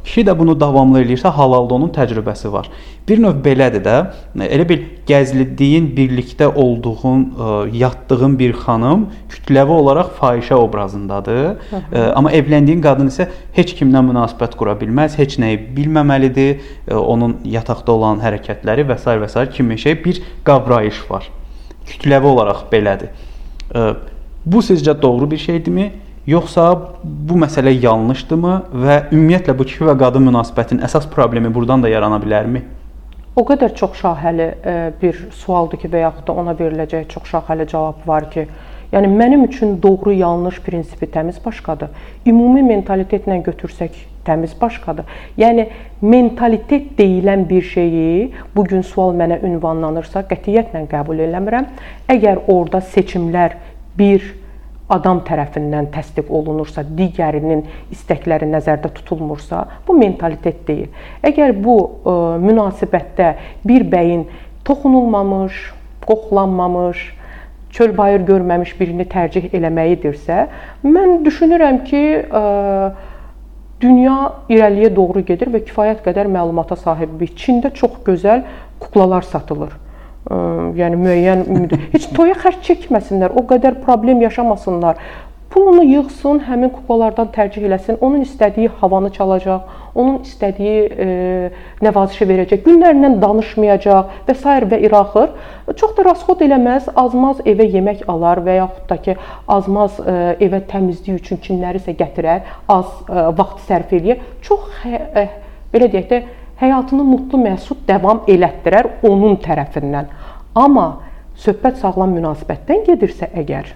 Kişi 0.05 0.25
də 0.28 0.35
bunu 0.38 0.55
davamlı 0.61 1.02
eləyirsə, 1.02 1.28
halalda 1.33 1.75
onun 1.75 1.90
təcrübəsi 1.95 2.52
var. 2.52 2.69
Bir 3.09 3.21
növ 3.23 3.38
belədir 3.45 3.81
də, 3.85 3.97
elə 4.45 4.67
bil 4.69 4.83
gəzlidiyin, 5.09 5.87
birlikdə 5.97 6.50
olduğun, 6.52 7.23
yatdığın 7.73 8.35
bir 8.38 8.52
xanım 8.64 9.07
kütləvi 9.33 9.73
olaraq 9.73 10.11
fahişə 10.21 10.55
obrazındadır. 10.55 11.38
Hı 11.71 11.76
-hı. 11.76 12.12
Amma 12.12 12.33
evləndiyin 12.33 12.83
qadın 12.83 13.09
isə 13.09 13.28
heç 13.52 13.73
kimlə 13.78 14.02
münasibət 14.11 14.57
qura 14.57 14.76
bilməz, 14.81 15.17
heç 15.19 15.38
nəyi 15.38 15.59
bilməməlidir. 15.76 16.61
Onun 16.93 17.37
yataqda 17.45 17.93
olan 17.93 18.21
hərəkətləri 18.21 18.85
və 18.90 18.99
s. 18.99 19.07
və 19.23 19.28
s. 19.28 19.50
kimi 19.50 19.78
şey 19.78 20.05
bir 20.05 20.23
qavrayış 20.45 21.11
var. 21.11 21.31
Kütləvi 21.87 22.26
olaraq 22.26 22.69
belədir. 22.73 23.09
Bu 24.47 24.59
sizcə 24.59 25.02
doğru 25.02 25.31
bir 25.31 25.37
şeydirmi? 25.37 25.93
Yoxsa 26.28 26.64
bu 27.04 27.38
məsələ 27.40 27.70
yanlışdırmı 27.80 28.54
və 28.82 28.97
ümumiyyətlə 29.06 29.54
bu 29.56 29.64
kişi 29.64 29.87
və 29.88 29.94
qadın 29.97 30.26
münasibətinin 30.28 30.82
əsas 30.85 31.06
problemi 31.08 31.49
burdan 31.54 31.80
da 31.80 31.88
yarana 31.88 32.18
bilərmi? 32.20 32.61
O 33.32 33.47
qədər 33.49 33.73
çox 33.78 33.94
şaxəli 34.02 34.49
e, 34.61 34.75
bir 35.00 35.23
sualdır 35.32 35.80
ki, 35.80 35.88
və 35.88 36.02
yaxud 36.02 36.26
da 36.28 36.35
ona 36.42 36.52
veriləcək 36.58 37.06
çox 37.14 37.30
şaxəli 37.30 37.64
cavab 37.70 38.02
var 38.11 38.26
ki, 38.28 38.44
yəni 38.92 39.08
mənim 39.08 39.47
üçün 39.47 39.78
doğru 39.82 40.12
yanlış 40.18 40.58
prinsipi 40.66 41.08
təmiz 41.14 41.38
başqadır. 41.44 41.94
Ümumi 42.28 42.61
mentalitetlə 42.66 43.38
götürsək 43.47 43.97
təmiz 44.28 44.52
başqadır. 44.61 45.08
Yəni 45.40 45.64
mentalitet 46.02 46.90
deyilən 46.99 47.47
bir 47.49 47.64
şeyi 47.70 48.35
bu 48.56 48.66
gün 48.68 48.85
sual 48.85 49.16
mənə 49.16 49.40
ünvanlanırsa 49.49 50.26
qətiyyətlə 50.28 50.85
qəbul 50.92 51.25
eləmirəm. 51.30 51.73
Əgər 52.12 52.44
orada 52.52 52.82
seçimlər 52.85 53.56
bir 53.97 54.28
adam 54.92 55.21
tərəfindən 55.26 55.90
təsdiq 55.92 56.30
olunursa, 56.33 56.83
digərinin 56.97 57.64
istəkləri 57.92 58.49
nəzərdə 58.49 58.90
tutulmursa, 58.97 59.64
bu 59.87 59.97
mentalitet 59.99 60.62
deyil. 60.68 60.88
Əgər 61.28 61.52
bu 61.61 61.76
ə, 61.78 61.88
e, 61.88 62.14
münasibətdə 62.45 63.28
bir 63.68 63.85
bəyin 63.92 64.25
toxunulmamış, 64.68 65.61
qoxlanmamış, 66.09 67.02
çöl-bayır 67.76 68.25
görməmiş 68.30 68.73
birini 68.78 69.04
tərcih 69.12 69.50
eləməyidirsə, 69.57 70.47
mən 70.88 71.21
düşünürəm 71.26 71.83
ki, 71.88 72.04
ə, 72.25 72.40
e, 72.40 73.18
dünya 73.83 74.16
irəliyə 74.50 74.88
doğru 74.95 75.21
gedir 75.28 75.52
və 75.52 75.61
kifayət 75.68 76.00
qədər 76.07 76.33
məlumata 76.33 76.80
sahibik. 76.80 77.37
Çində 77.38 77.71
çox 77.76 78.00
gözəl 78.09 78.42
kuklalar 78.80 79.23
satılır 79.28 79.76
yəni 80.28 80.99
müəyyən 81.00 81.47
ümid 81.49 81.73
heç 81.94 82.11
toya 82.16 82.37
xərc 82.37 82.61
çəkməsinlər, 82.66 83.32
o 83.32 83.47
qədər 83.49 83.80
problem 83.85 84.20
yaşamasınlar. 84.26 85.00
Pulunu 85.49 85.85
yığsın, 85.88 86.42
həmin 86.44 86.68
kuklalardan 86.75 87.30
tərcih 87.32 87.64
eləsin. 87.64 87.97
Onun 88.04 88.20
istədiyi 88.26 88.68
havanı 88.82 89.08
çalacaq, 89.14 89.62
onun 89.94 90.18
istədiyi 90.28 90.82
e, 91.04 91.06
nəvazişi 91.80 92.26
verəcək. 92.28 92.61
Günlərlə 92.66 93.14
danışmayacaq 93.23 94.12
və 94.28 94.35
s. 94.37 94.58
və 94.73 94.80
iraxır. 94.85 95.32
Çox 95.80 95.97
da 95.97 96.04
rasxod 96.11 96.44
eləməz, 96.44 96.90
azmaz 97.00 97.40
evə 97.49 97.64
yemək 97.64 98.04
alar 98.12 98.42
və 98.44 98.58
yaxud 98.58 98.92
da 98.92 99.00
ki, 99.06 99.16
azmaz 99.56 99.97
e, 100.04 100.18
evə 100.44 100.61
təmizlik 100.68 101.23
üçün 101.23 101.40
kimlərisə 101.40 101.97
gətirər, 101.97 102.44
az 102.68 102.92
e, 103.08 103.25
vaxt 103.40 103.64
sərf 103.70 103.97
eləyər. 103.97 104.20
Çox 104.44 104.85
e, 104.85 105.30
belə 105.73 105.88
deyək 105.97 106.12
də 106.12 106.23
həyatını 106.61 107.05
mutlu, 107.07 107.41
məsud 107.43 107.85
davam 107.88 108.25
elətdirər 108.29 108.91
onun 109.07 109.38
tərəfindən. 109.43 110.09
Amma 110.59 110.88
söhbət 111.38 111.79
sağlam 111.83 112.17
münasibətdən 112.17 112.87
gedirsə 112.88 113.31
əgər 113.38 113.75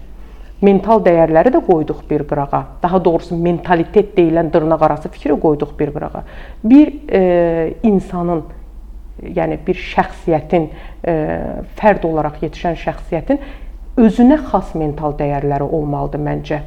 mental 0.63 1.03
dəyərləri 1.03 1.53
də 1.55 1.61
qoyduq 1.67 2.05
bir 2.11 2.25
qırağa. 2.31 2.63
Daha 2.83 3.05
doğrusu 3.05 3.37
mentalitet 3.37 4.17
deyilən 4.19 4.53
dırnaqarası 4.53 5.11
fikri 5.15 5.39
qoyduq 5.41 5.79
bir 5.79 5.93
qırağa. 5.95 6.23
Bir 6.65 6.93
e, 7.11 7.75
insanın 7.83 8.45
yəni 9.23 9.59
bir 9.67 9.79
şəxsiyyətin 9.79 10.69
e, 11.07 11.15
fərd 11.79 12.07
olaraq 12.07 12.41
yetişən 12.47 12.79
şəxsiyyətin 12.83 13.43
özünə 14.03 14.39
xas 14.49 14.75
mental 14.79 15.15
dəyərləri 15.19 15.67
olmalıdır 15.67 16.23
məncə. 16.31 16.61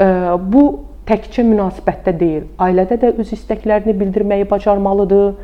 E, 0.00 0.06
bu 0.38 0.64
təkcə 1.08 1.44
münasibətdə 1.44 2.14
deyil, 2.16 2.48
ailədə 2.64 2.96
də 3.02 3.12
öz 3.20 3.34
istəklərini 3.36 3.92
bildirməyi 4.00 4.48
bacarmalıdır. 4.48 5.34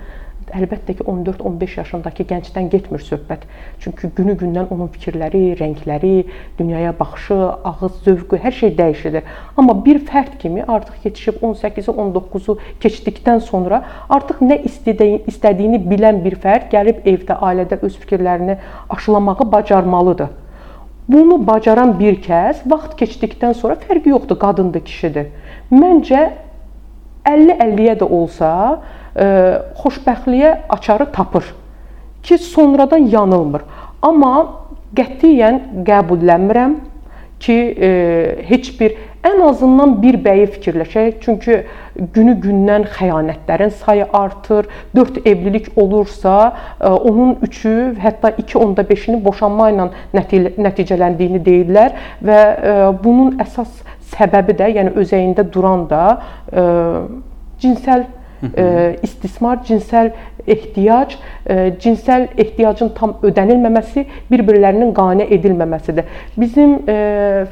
Əlbəttə 0.57 0.97
ki, 0.99 1.05
14-15 1.07 1.75
yaşındakı 1.79 2.25
gəncdən 2.27 2.71
getmir 2.73 3.05
söhbət. 3.07 3.45
Çünki 3.85 4.09
günü-gündən 4.17 4.73
onun 4.75 4.89
fikirləri, 4.91 5.53
rəngləri, 5.61 6.25
dünyaya 6.59 6.91
baxışı, 6.99 7.39
ağız 7.71 8.01
zövqü, 8.07 8.41
hər 8.43 8.57
şey 8.57 8.75
dəyişir. 8.81 9.21
Amma 9.61 9.77
bir 9.85 10.01
fərd 10.09 10.41
kimi 10.43 10.65
artıq 10.65 11.07
yetişib 11.07 11.45
18-i, 11.47 11.95
19-u 11.95 12.59
keçdikdən 12.83 13.45
sonra 13.47 13.85
artıq 14.09 14.43
nə 14.43 14.59
istədiyini 14.67 15.85
bilən 15.87 16.25
bir 16.25 16.41
fərd 16.43 16.67
gəlib 16.75 17.07
evdə, 17.07 17.39
ailədə 17.39 17.79
öz 17.87 18.03
fikirlərini 18.03 18.59
aşılamağı 18.97 19.53
bacarmalıdır. 19.53 20.35
Bunu 21.09 21.47
bacaran 21.47 21.97
bir 21.99 22.21
kəs 22.23 22.63
vaxt 22.71 22.95
keçdikdən 23.01 23.55
sonra 23.59 23.77
fərqi 23.81 24.13
yoxdur, 24.13 24.39
qadındır, 24.39 24.85
kişidir. 24.87 25.31
Məncə 25.73 26.23
50-50-yə 27.27 27.97
də 28.01 28.07
olsa, 28.07 28.51
ə, 28.71 29.25
e, 29.25 29.27
xoşbəxtliyə 29.81 30.53
açarı 30.77 31.11
tapır 31.13 31.49
ki, 32.23 32.39
sonradan 32.39 33.09
yanılmır. 33.11 33.65
Amma 34.03 34.35
qətiyyən 34.97 35.85
qəbullənmirəm 35.89 36.77
ki, 37.41 37.59
ə, 37.59 37.91
e, 37.91 38.47
heç 38.51 38.73
bir 38.81 38.97
ən 39.27 39.41
azından 39.45 39.95
bir 40.03 40.17
bəyi 40.25 40.47
fikirləşək. 40.55 41.19
Çünki 41.25 41.57
günü-gündən 42.15 42.87
xəyanətlərin 42.95 43.73
sayı 43.83 44.07
artır. 44.13 44.69
4 44.97 45.27
evlilik 45.27 45.69
olursa, 45.77 46.53
e, 46.81 46.89
onun 46.89 47.35
3-ü, 47.35 47.95
hətta 48.01 48.33
2.5-ini 48.39 49.25
boşanma 49.25 49.71
ilə 49.73 49.91
nəticələndiyini 50.67 51.43
deyirlər 51.45 51.99
və 52.25 52.41
bunun 53.05 53.37
əsas 53.43 53.83
səbəbi 54.15 54.57
də, 54.59 54.73
yəni 54.79 54.95
özəyində 54.99 55.45
duran 55.53 55.87
da 55.91 56.05
ə, 56.53 56.65
cinsəl 57.63 58.09
istismar, 59.05 59.59
cinsəl 59.69 60.11
ehtiyac, 60.47 61.17
ə, 61.45 61.57
cinsəl 61.83 62.29
ehtiyacın 62.41 62.93
tam 62.97 63.17
ödənilməməsi, 63.27 64.05
bir-birlərinin 64.31 64.93
qane 64.97 65.27
edilməməsidir. 65.37 66.09
Bizim 66.41 66.77
ə, 66.85 66.97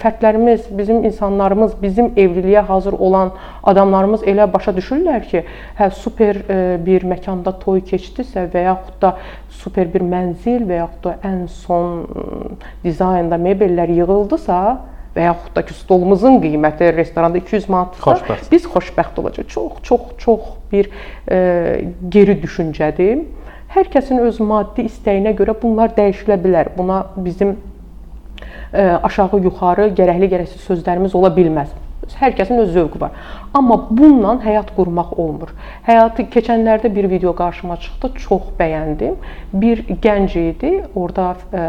fərdlərimiz, 0.02 0.68
bizim 0.78 1.04
insanlarımız, 1.08 1.76
bizim 1.82 2.12
evliliyə 2.16 2.64
hazır 2.68 2.98
olan 2.98 3.32
adamlarımız 3.62 4.26
elə 4.28 4.48
başa 4.52 4.74
düşürlər 4.76 5.24
ki, 5.30 5.44
hə 5.78 5.90
super 5.94 6.42
ə, 6.44 6.60
bir 6.84 7.06
məkanda 7.08 7.54
toy 7.62 7.82
keçdisə 7.86 8.48
və 8.52 8.66
yaxud 8.68 9.00
da 9.02 9.14
super 9.62 9.88
bir 9.92 10.04
mənzil 10.06 10.66
və 10.68 10.82
yaxud 10.82 11.08
da 11.08 11.16
ən 11.26 11.46
son 11.50 12.04
dizaynda 12.84 13.38
mebellər 13.40 13.90
yığıldısa, 13.98 14.60
və 15.16 15.24
yaxud 15.28 15.54
da 15.56 15.64
ki, 15.66 15.74
stolumuzun 15.74 16.38
qiyməti 16.42 16.92
restoranda 16.96 17.40
200 17.42 17.68
manatdırsa, 17.72 18.10
xoşbəxt. 18.10 18.50
biz 18.52 18.68
xoşbəxt 18.74 19.20
olacağıq. 19.20 19.48
Çox, 19.48 19.72
çox, 19.82 20.00
çox 20.18 20.40
bir 20.72 20.90
e, 21.30 21.38
geri 22.08 22.38
düşüncədir. 22.42 23.24
Hər 23.74 23.90
kəsin 23.92 24.22
öz 24.24 24.38
maddi 24.40 24.86
istəyinə 24.88 25.34
görə 25.36 25.56
bunlar 25.62 25.92
dəyişilə 25.96 26.38
bilər. 26.44 26.70
Buna 26.76 27.02
bizim 27.16 27.56
e, 28.72 28.82
aşağı 29.02 29.42
yuxarı 29.44 29.90
gərəkli 29.98 30.30
gərəksiz 30.32 30.64
sözlərimiz 30.68 31.16
ola 31.18 31.30
bilməz. 31.34 31.74
Hər 32.16 32.32
kəsin 32.38 32.62
öz 32.62 32.70
zövqü 32.72 33.00
var. 33.02 33.16
Amma 33.56 33.76
bununla 33.90 34.38
həyat 34.40 34.70
qurmaq 34.76 35.12
olmur. 35.20 35.50
Həyatı 35.84 36.24
keçənlərdə 36.32 36.88
bir 36.94 37.10
video 37.10 37.34
qarşıma 37.36 37.76
çıxdı, 37.84 38.12
çox 38.24 38.48
bəyəndim. 38.58 39.18
Bir 39.52 39.84
gənc 40.04 40.36
idi, 40.40 40.72
orada 40.94 41.34
e, 41.52 41.66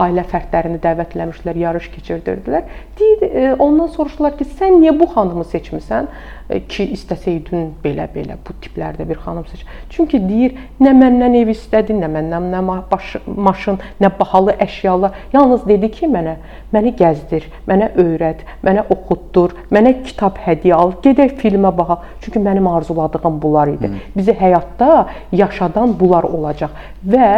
ailə 0.00 0.24
fərdlərini 0.26 0.80
dəvətləmişdilər, 0.82 1.58
yarış 1.60 1.88
keçirdirdilər. 1.94 2.64
Deyir, 2.98 3.22
e, 3.24 3.44
ondan 3.62 3.90
soruşdular 3.94 4.34
ki, 4.38 4.46
sən 4.58 4.80
niyə 4.80 4.94
bu 4.98 5.06
xanımı 5.12 5.44
seçmisən 5.52 6.08
e, 6.50 6.60
ki, 6.70 6.88
istəsəydin 6.96 7.68
belə-belə 7.84 8.36
bu 8.46 8.56
tiplərdə 8.64 9.06
bir 9.08 9.20
xanım 9.22 9.46
seç. 9.50 9.62
Çünki 9.94 10.18
deyir, 10.26 10.56
nə 10.82 10.94
məndən 10.98 11.36
ev 11.38 11.52
istədi, 11.54 11.94
nə 12.00 12.10
məndən 12.10 12.50
nə 12.54 12.62
baş, 12.90 13.14
maşın, 13.26 13.78
nə 14.02 14.10
bahalı 14.18 14.56
əşyalar. 14.66 15.14
Yalnız 15.34 15.66
dedi 15.68 15.90
ki, 15.94 16.10
mənə 16.10 16.36
məni 16.74 16.94
gəzdir, 16.98 17.46
mənə 17.70 17.92
öyrət, 17.94 18.42
mənə 18.66 18.86
oxutdur, 18.90 19.54
mənə 19.74 19.94
kitab 20.02 20.40
hədiyyə 20.42 20.78
al, 20.78 20.96
gedək 21.04 21.36
filmə 21.42 21.70
baxaq. 21.76 22.08
Çünki 22.24 22.42
mənim 22.42 22.66
arzuladığım 22.70 23.38
bunlar 23.42 23.70
idi. 23.76 23.92
Bizi 24.16 24.34
həyatda 24.34 25.06
yaşadan 25.32 25.94
bunlar 26.00 26.26
olacaq 26.26 26.74
və 27.06 27.30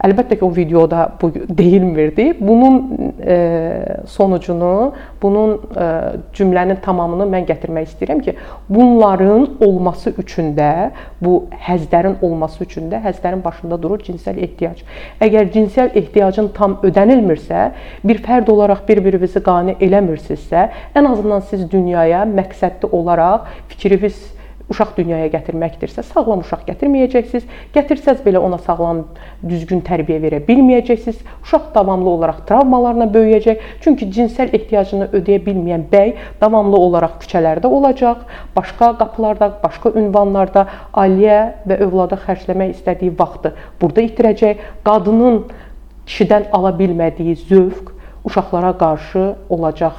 Əlbəttə 0.00 0.38
ki, 0.38 0.44
o 0.46 0.50
videoda 0.56 1.04
bu 1.20 1.28
deyilmirdi. 1.34 2.30
Bunun 2.40 3.12
e, 3.20 3.36
sonucunu, 4.08 4.92
bunun 5.22 5.52
e, 5.76 5.88
cümlənin 6.36 6.80
tamamını 6.84 7.26
mən 7.28 7.44
gətirmək 7.50 7.90
istəyirəm 7.90 8.22
ki, 8.24 8.34
bunların 8.68 9.46
olması 9.66 10.14
üçün 10.22 10.54
də, 10.56 10.90
bu 11.20 11.44
həzlərin 11.68 12.16
olması 12.24 12.64
üçün 12.64 12.88
də 12.92 13.02
həzlərin 13.04 13.44
başında 13.44 13.80
durur 13.82 14.00
cinsəl 14.06 14.40
ehtiyac. 14.40 14.80
Əgər 15.20 15.52
cinsəl 15.52 15.92
ehtiyacın 16.00 16.48
tam 16.56 16.78
ödənilmirsə, 16.86 17.70
bir 18.04 18.24
fərd 18.24 18.48
olaraq 18.48 18.86
bir-birinizi 18.88 19.44
qane 19.44 19.76
eləmirsinizsə, 19.84 20.68
ən 20.96 21.12
azından 21.12 21.44
siz 21.52 21.68
dünyaya 21.70 22.24
məqsədli 22.24 22.88
olaraq 22.88 23.50
fikriniz 23.68 24.39
uşaq 24.70 24.92
dünyaya 24.96 25.28
gətirməkdirsə, 25.32 26.04
sağlam 26.06 26.44
uşaq 26.44 26.62
gətirməyəcəksiniz. 26.68 27.46
Gətirsəz 27.74 28.22
belə 28.24 28.38
ona 28.42 28.58
sağlam, 28.62 29.02
düzgün 29.42 29.82
tərbiyə 29.86 30.20
verə 30.22 30.40
bilməyəcəksiniz. 30.46 31.24
Uşaq 31.44 31.70
davamlı 31.74 32.10
olaraq 32.10 32.44
travmalarla 32.48 33.08
böyüyəcək. 33.14 33.64
Çünki 33.84 34.10
cinsəl 34.14 34.54
ehtiyacını 34.56 35.10
ödəyə 35.16 35.42
bilməyən 35.46 35.86
bəy 35.90 36.14
davamlı 36.40 36.78
olaraq 36.78 37.18
küçələrdə 37.24 37.66
olacaq, 37.66 38.22
başqa 38.56 38.92
qapılarda, 39.00 39.50
başqa 39.64 39.94
ünvanlarda 39.98 40.66
ailəyə 40.94 41.40
və 41.66 41.80
övlada 41.86 42.20
xərcləmək 42.26 42.76
istədiyi 42.78 43.16
vaxtı 43.18 43.54
burada 43.80 44.06
itirəcək. 44.06 44.62
Qadının 44.86 45.42
kişidən 46.06 46.50
ala 46.54 46.72
bilmədiyi 46.78 47.36
zövq 47.48 47.90
uşaqlara 48.24 48.72
qarşı 48.78 49.26
olacaq 49.50 49.98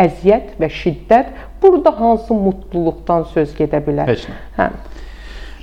əziyyət 0.00 0.56
və 0.60 0.68
şiddət 0.72 1.32
burada 1.62 1.92
hansı 2.00 2.34
mutluluqdan 2.34 3.26
söz 3.34 3.54
gedə 3.58 3.82
bilər? 3.86 4.08
Heç 4.10 4.26
nə. 4.30 4.38
Hə. 4.56 4.70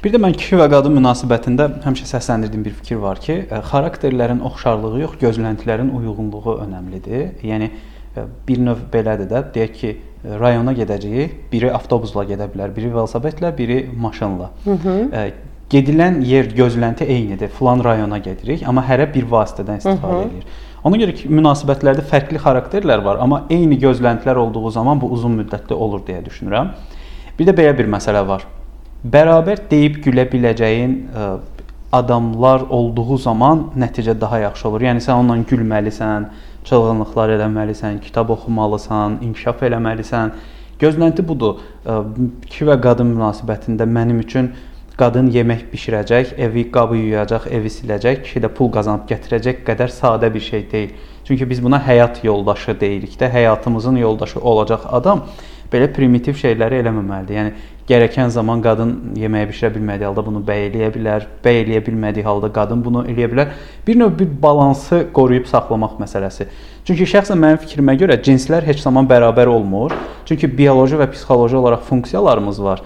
Bir 0.03 0.13
də 0.13 0.19
mən 0.21 0.35
kişi 0.37 0.59
və 0.59 0.67
qadın 0.71 0.93
münasibətində 0.99 1.65
həmişə 1.83 2.05
səsləndirdiyim 2.11 2.65
bir 2.67 2.75
fikir 2.77 2.99
var 3.01 3.19
ki, 3.19 3.39
xarakterlərin 3.71 4.43
oxşarlığı 4.45 4.99
yox, 5.01 5.15
gözləntilərin 5.23 5.89
uyğunluğu 5.97 6.53
önəmlidir. 6.63 7.41
Yəni 7.49 7.71
bir 8.47 8.61
növ 8.61 8.85
belədir 8.93 9.29
də, 9.31 9.41
deyək 9.55 9.73
ki, 9.79 9.91
rayona 10.41 10.73
gedəcəyik, 10.77 11.35
biri 11.51 11.73
avtobusla 11.73 12.27
gedə 12.29 12.47
bilər, 12.53 12.71
biri 12.75 12.93
velosipedlə, 12.93 13.51
biri 13.57 13.79
maşınla. 14.05 14.51
Hı 14.65 14.77
-hı. 14.85 15.31
Gedilən 15.69 16.21
yer 16.23 16.45
gözlənti 16.45 17.03
eynidir. 17.03 17.49
Filan 17.49 17.83
rayona 17.83 18.17
gedirik, 18.17 18.63
amma 18.67 18.85
hərə 18.87 19.13
bir 19.13 19.25
vasitədən 19.25 19.77
istifadə 19.81 20.21
Hı 20.21 20.23
-hı. 20.23 20.27
edir. 20.27 20.45
Ona 20.85 20.99
görə 21.01 21.15
ki, 21.17 21.29
münasibətlərdə 21.33 22.03
fərqli 22.05 22.39
xarakterlər 22.41 23.01
var, 23.05 23.21
amma 23.23 23.43
eyni 23.49 23.79
gözləntilər 23.81 24.37
olduğu 24.43 24.71
zaman 24.75 25.01
bu 25.01 25.09
uzun 25.15 25.33
müddətli 25.39 25.73
olur 25.73 26.03
deyə 26.05 26.21
düşünürəm. 26.25 26.69
Bir 27.39 27.49
də 27.49 27.55
belə 27.57 27.73
bir 27.77 27.89
məsələ 27.89 28.21
var. 28.27 28.45
Bərabər 29.05 29.63
deyib 29.71 29.99
gülə 30.05 30.27
biləcəyin 30.29 30.93
e, 30.93 31.29
adamlar 31.97 32.67
olduğu 32.69 33.17
zaman 33.17 33.65
nəticə 33.77 34.15
daha 34.21 34.39
yaxşı 34.45 34.67
olur. 34.69 34.85
Yəni 34.89 35.03
sən 35.05 35.21
onunla 35.21 35.45
gülməlisən, 35.49 36.29
çılğınlıqlar 36.69 37.33
eləməlisən, 37.37 37.99
kitab 38.03 38.29
oxumalısan, 38.35 39.19
inkişaf 39.27 39.61
eləməlisən. 39.69 40.33
Gözlənti 40.81 41.25
budur. 41.25 41.61
E, 41.85 41.99
kişi 42.49 42.69
və 42.71 42.79
qadın 42.85 43.13
münasibətində 43.15 43.89
mənim 43.89 44.21
üçün 44.25 44.51
Qadın 44.97 45.27
yemək 45.29 45.67
bişirəcək, 45.69 46.31
evi 46.41 46.63
qabı 46.73 46.97
yuyacaq, 46.97 47.43
evi 47.53 47.69
siləcək, 47.69 48.23
kişi 48.25 48.41
də 48.41 48.49
pul 48.49 48.71
qazanıb 48.73 49.03
gətirəcək 49.05 49.59
qədər 49.67 49.93
sadə 49.93 50.31
bir 50.33 50.41
şey 50.41 50.63
deyil. 50.71 50.95
Çünki 51.27 51.49
biz 51.49 51.61
buna 51.63 51.77
həyat 51.85 52.23
yoldaşı 52.25 52.73
deyirik 52.81 53.13
də, 53.19 53.29
həyatımızın 53.29 53.99
yoldaşı 54.01 54.39
olacaq 54.39 54.89
adam 54.89 55.21
belə 55.71 55.91
primitiv 55.93 56.39
şeyləri 56.41 56.81
eləməməlidir. 56.81 57.37
Yəni 57.37 57.53
gərəkən 57.87 58.33
zaman 58.33 58.61
qadın 58.65 58.97
yeməyi 59.21 59.51
bişirə 59.51 59.73
bilmədiyi 59.75 60.09
halda 60.09 60.25
bunu 60.25 60.41
bəy 60.49 60.65
eləyə 60.71 60.89
bilər, 60.95 61.29
bəy 61.45 61.61
eləyə 61.61 61.85
bilmədiyi 61.85 62.25
halda 62.25 62.49
qadın 62.57 62.81
bunu 62.85 63.05
eləyə 63.05 63.29
bilər. 63.31 63.55
Bir 63.87 63.99
növ 63.99 64.17
bir 64.19 64.33
balansı 64.41 65.05
qoruyub 65.13 65.45
saxlamaq 65.45 65.99
məsələsi. 66.01 66.49
Çünki 66.87 67.05
şəxsən 67.13 67.37
mənim 67.37 67.61
fikrimə 67.61 67.99
görə 68.01 68.17
cinslər 68.23 68.65
heç 68.65 68.81
zaman 68.81 69.05
bərabər 69.05 69.51
olmur. 69.51 69.93
Çünki 70.25 70.49
bioloji 70.57 70.97
və 70.97 71.11
psixoloji 71.11 71.59
olaraq 71.59 71.85
funksiyalarımız 71.85 72.63
var. 72.63 72.81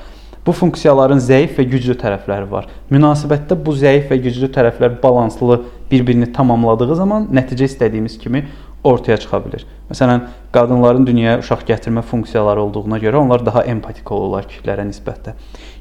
Bu 0.46 0.56
funksiyaların 0.58 1.20
zəif 1.22 1.60
və 1.60 1.68
güclü 1.70 1.94
tərəfləri 2.02 2.48
var. 2.50 2.66
Münasibətdə 2.90 3.54
bu 3.62 3.76
zəif 3.78 4.08
və 4.10 4.18
güclü 4.24 4.48
tərəflər 4.50 4.96
balanslı 5.04 5.60
bir-birini 5.92 6.32
tamamladığı 6.34 6.96
zaman 6.98 7.28
nəticə 7.30 7.68
istədiyimiz 7.70 8.18
kimi 8.18 8.48
ortaya 8.84 9.20
çıxa 9.22 9.38
bilər. 9.44 9.68
Məsələn, 9.92 10.24
qadınların 10.56 11.06
dünyaya 11.06 11.38
uşaq 11.44 11.62
gətirmə 11.68 12.02
funksiyaları 12.02 12.64
olduğuna 12.64 12.98
görə 13.04 13.22
onlar 13.22 13.46
daha 13.46 13.62
empatik 13.70 14.10
olurlar 14.12 14.48
kişilərə 14.50 14.88
nisbətdə. 14.90 15.36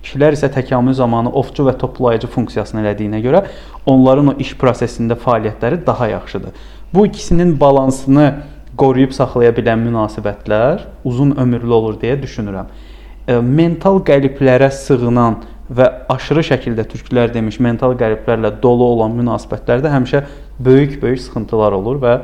Kişilər 0.04 0.36
isə 0.36 0.52
təkamül 0.52 0.98
zamanı 0.98 1.32
ovçu 1.40 1.64
və 1.64 1.78
toplayıcı 1.80 2.28
funksiyasını 2.36 2.84
elədiyinə 2.84 3.22
görə 3.24 3.46
onların 3.88 4.34
o 4.34 4.36
iş 4.44 4.52
prosesində 4.60 5.16
fəaliyyətləri 5.24 5.80
daha 5.86 6.10
yaxşıdır. 6.18 6.52
Bu 6.92 7.06
ikisinin 7.06 7.56
balansını 7.60 8.28
qoruyub 8.76 9.16
saxlaya 9.16 9.56
bilən 9.56 9.80
münasibətlər 9.88 10.84
uzun 11.04 11.32
ömürlü 11.40 11.72
olur 11.80 12.00
deyə 12.02 12.20
düşünürəm 12.20 12.68
mental 13.38 14.00
qəliblərə 14.06 14.70
sığınan 14.74 15.36
və 15.70 15.86
aşırı 16.10 16.42
şəkildə 16.48 16.84
türklər 16.90 17.30
demiş 17.34 17.60
mental 17.62 17.94
qəliblərlə 17.98 18.50
dolu 18.62 18.88
olan 18.96 19.12
münasibətlərdə 19.20 19.92
həmişə 19.92 20.24
böyük-böyük 20.66 21.20
sıxıntılar 21.26 21.76
olur 21.78 22.00
və 22.02 22.16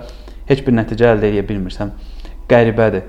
heç 0.49 0.65
bir 0.67 0.75
nəticə 0.75 1.13
əldə 1.13 1.31
edə 1.31 1.45
bilmirsən. 1.47 1.93
Qəribədir. 2.51 3.07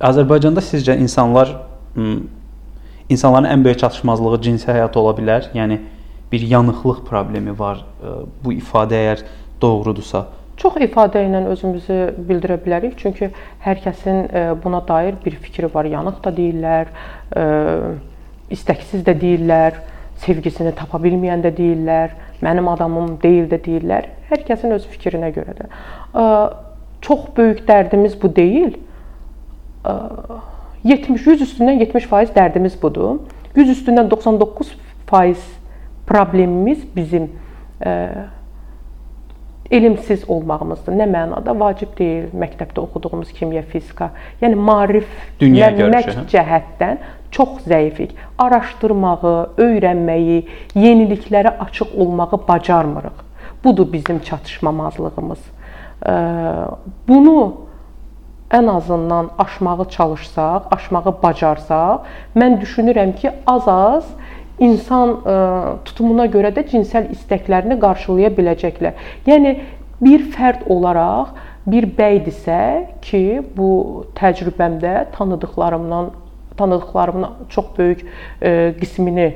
Azərbaycanda 0.00 0.64
sizcə 0.64 0.96
insanlar 0.98 1.52
insanların 3.08 3.50
ən 3.52 3.64
böyük 3.64 3.78
çatışmazlığı 3.84 4.40
cinsi 4.42 4.70
həyat 4.72 4.96
ola 4.98 5.14
bilər? 5.14 5.50
Yəni 5.54 5.80
bir 6.32 6.46
yanıqlıq 6.50 7.04
problemi 7.06 7.54
var. 7.58 7.84
Bu 8.44 8.54
ifadə 8.56 8.98
əgər 8.98 9.24
doğrudursa, 9.62 10.26
Çox 10.56 10.76
ifadə 10.84 11.24
ilə 11.26 11.40
özümüzü 11.50 11.98
bildirə 12.28 12.56
bilərik, 12.62 12.94
çünki 13.00 13.30
hər 13.64 13.80
kəsin 13.82 14.20
e, 14.28 14.42
buna 14.62 14.80
dair 14.86 15.16
bir 15.24 15.34
fikri 15.42 15.70
var. 15.74 15.88
Yanıq 15.90 16.20
da 16.24 16.30
deyirlər, 16.36 16.92
e, 17.34 17.44
istəksiz 18.54 19.02
də 19.06 19.16
deyirlər, 19.18 19.80
sevgisini 20.22 20.70
tapa 20.78 21.00
bilməyən 21.02 21.42
də 21.42 21.50
deyirlər, 21.56 22.14
mənim 22.44 22.70
adamım 22.70 23.16
deyil 23.22 23.48
də 23.50 23.58
deyirlər. 23.64 24.08
Hər 24.30 24.44
kəsin 24.46 24.76
öz 24.76 24.86
fikrinə 24.94 25.32
görədir. 25.34 25.74
E, 26.14 26.28
çox 27.02 27.26
böyük 27.36 27.66
dərdimiz 27.68 28.14
bu 28.22 28.30
deyil. 28.36 28.78
70 30.84 31.26
100 31.26 31.42
üstündən 31.48 31.82
70% 31.82 32.32
dərdimiz 32.36 32.78
budur. 32.80 33.18
100 33.56 33.74
üstündən 33.74 34.08
99% 34.12 35.42
problemimiz 36.06 36.86
bizim 36.96 37.28
elmsiz 39.70 40.24
olmağımızdır. 40.30 40.92
Nə 40.92 41.06
mənada? 41.08 41.54
Vacib 41.60 41.96
deyil 41.98 42.30
məktəbdə 42.36 42.80
oxuduğumuz 42.84 43.32
kimya, 43.32 43.62
fizika. 43.62 44.10
Yəni 44.42 44.58
maariflənmək 44.60 46.10
cəhətdən 46.30 47.00
çox 47.34 47.64
zəifik. 47.66 48.14
Araşdırmağı, 48.38 49.34
öyrənməyi, 49.58 50.44
yeniliklərə 50.76 51.56
açıq 51.66 51.96
olmağı 51.98 52.40
bacarmırıq. 52.48 53.24
Budur 53.64 53.92
bizim 53.92 54.18
çatışmamazlığımız. 54.20 55.40
Bunu 57.08 57.54
ən 58.50 58.70
azından 58.70 59.30
aşmağı 59.38 59.88
çalışsaq, 59.88 60.68
aşmağı 60.70 61.14
bacarsaq, 61.22 62.04
mən 62.36 62.60
düşünürəm 62.60 63.14
ki, 63.16 63.30
az-az 63.46 64.04
insan 64.62 65.16
ə, 65.16 65.34
e, 65.34 65.72
tutumuna 65.88 66.26
görə 66.30 66.52
də 66.54 66.66
cinsəl 66.70 67.10
istəklərini 67.14 67.78
qarşılaya 67.82 68.30
biləcəklər. 68.36 69.00
Yəni 69.28 69.54
bir 70.02 70.28
fərd 70.34 70.66
olaraq 70.70 71.34
bir 71.70 71.88
bəydisə 71.96 72.60
ki, 73.04 73.24
bu 73.56 74.04
təcrübəmdə 74.18 75.10
tanıdıqlarımdan 75.16 76.12
tanıdıqlarımın 76.58 77.48
çox 77.50 77.72
böyük 77.78 78.04
ə, 78.04 78.06
e, 78.40 78.52
qismini 78.78 79.32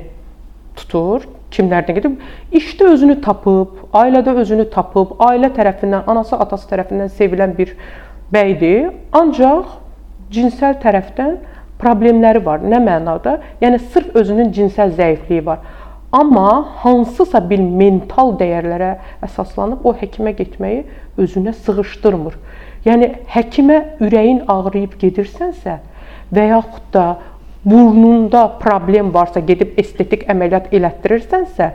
tutur. 0.79 1.27
Kimlərdən 1.49 1.97
gedib 1.97 2.19
işdə 2.53 2.91
özünü 2.93 3.15
tapıb, 3.25 3.79
ailədə 3.97 4.35
özünü 4.37 4.67
tapıb, 4.69 5.15
ailə 5.25 5.49
tərəfindən, 5.55 6.05
anası, 6.11 6.37
atası 6.37 6.69
tərəfindən 6.69 7.09
sevilən 7.17 7.55
bir 7.57 7.73
bəydir. 8.33 8.91
Ancaq 9.17 9.79
cinsəl 10.33 10.77
tərəfdən 10.83 11.39
problemləri 11.79 12.43
var. 12.45 12.63
Nə 12.63 12.81
mənada? 12.83 13.39
Yəni 13.63 13.79
sırf 13.93 14.15
özünün 14.19 14.51
cinsəl 14.55 14.93
zəifliyi 14.97 15.45
var. 15.45 15.63
Amma 16.11 16.65
hansısa 16.81 17.41
bir 17.49 17.61
mental 17.61 18.33
dəyərlərə 18.39 18.95
əsaslanıb 19.27 19.83
o 19.85 19.93
həkimə 19.93 20.33
getməyi 20.37 20.83
özünə 21.21 21.53
sığışdırmır. 21.53 22.37
Yəni 22.87 23.11
həkimə 23.29 23.77
ürəyin 24.01 24.45
ağrıyıb 24.49 24.95
gedirsənsə 25.01 25.77
və 26.33 26.47
yaxud 26.49 26.87
da 26.93 27.05
burnunda 27.65 28.47
problem 28.59 29.13
varsa 29.13 29.43
gedib 29.45 29.77
estetik 29.77 30.25
əməliyyat 30.31 30.73
elətdirirsənsə, 30.73 31.69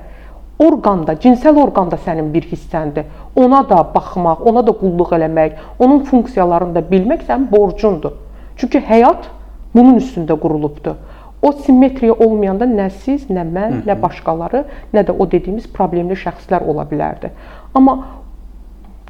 orqanda, 0.64 1.14
cinsəl 1.20 1.58
orqanda 1.60 1.98
sənin 2.02 2.32
bir 2.34 2.46
hissəndir. 2.50 3.06
Ona 3.36 3.62
da 3.68 3.82
baxmaq, 3.94 4.42
ona 4.48 4.64
da 4.66 4.74
qulluq 4.82 5.14
eləmək, 5.18 5.58
onun 5.78 6.04
funksiyalarını 6.10 6.74
da 6.74 6.84
bilmək 6.90 7.26
sənin 7.28 7.46
borcundur. 7.52 8.18
Çünki 8.56 8.82
həyat 8.82 9.28
bunun 9.74 10.00
üstündə 10.00 10.38
qurulubdur. 10.40 10.96
O 11.44 11.52
simmetriya 11.52 12.14
olmayanda 12.24 12.64
nə 12.64 12.88
siz, 13.04 13.26
nə 13.28 13.42
mən, 13.44 13.82
nə 13.84 13.96
başqaları, 14.00 14.64
nə 14.94 15.02
də 15.04 15.12
o 15.12 15.26
dediyimiz 15.28 15.66
problemli 15.76 16.16
şəxslər 16.16 16.64
ola 16.64 16.86
bilərdi. 16.88 17.28
Amma 17.76 17.98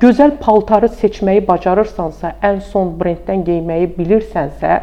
gözəl 0.03 0.35
paltarı 0.43 0.89
seçməyi 0.99 1.45
bacarırsansa, 1.47 2.35
ən 2.43 2.59
son 2.73 2.97
brenddən 2.99 3.45
geyməyi 3.47 3.93
bilirsənsə, 3.99 4.81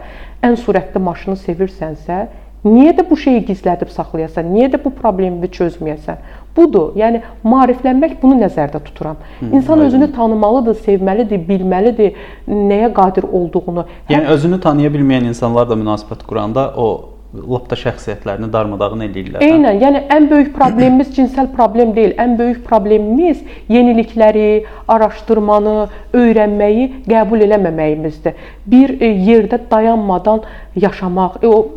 ən 0.48 0.56
sürətli 0.64 1.02
maşını 1.04 1.36
sevirsənsə, 1.44 2.22
niyə 2.64 2.96
də 2.96 3.06
bu 3.10 3.18
şeyi 3.20 3.44
gizlədib 3.50 3.92
saxlayasan? 3.92 4.48
Niyə 4.54 4.72
də 4.72 4.80
bu 4.84 4.94
problemi 4.96 5.52
çözməyəsən? 5.52 6.24
Budur. 6.56 6.92
Yəni 7.00 7.22
maariflənmək 7.48 8.18
bunu 8.22 8.40
nəzərdə 8.42 8.82
tuturam. 8.84 9.22
İnsan 9.42 9.86
özünü 9.88 10.12
tanımalıdır, 10.16 10.82
sevməlidir, 10.88 11.46
bilməlidir 11.48 12.20
nəyə 12.48 12.92
qadir 12.96 13.30
olduğunu. 13.32 13.86
Yəni 14.12 14.28
özünü 14.36 14.60
tanıya 14.62 14.92
bilməyən 14.92 15.32
insanlarla 15.32 15.80
münasibət 15.80 16.28
quranda 16.28 16.72
o 16.76 16.92
lap 17.32 17.70
da 17.72 17.78
şəxsiyyətlərini 17.80 18.50
darmadağın 18.52 19.06
eləyirlər. 19.06 19.44
Eynən, 19.46 19.78
yəni 19.80 20.02
ən 20.12 20.28
böyük 20.32 20.52
problemimiz 20.56 21.12
cinsəl 21.18 21.48
problem 21.56 21.94
deyil. 21.96 22.16
Ən 22.20 22.36
böyük 22.40 22.64
problemimiz 22.68 23.40
yenilikləri, 23.72 24.66
araşdırmanı, 24.92 25.76
öyrənməyi 26.18 26.90
qəbul 27.08 27.46
eləməməyimizdir. 27.48 28.36
Bir 28.72 28.98
e, 29.00 29.14
yerdə 29.30 29.62
dayanmadan 29.72 30.44
yaşamaq. 30.76 31.40
E, 31.44 31.48
o 31.48 31.68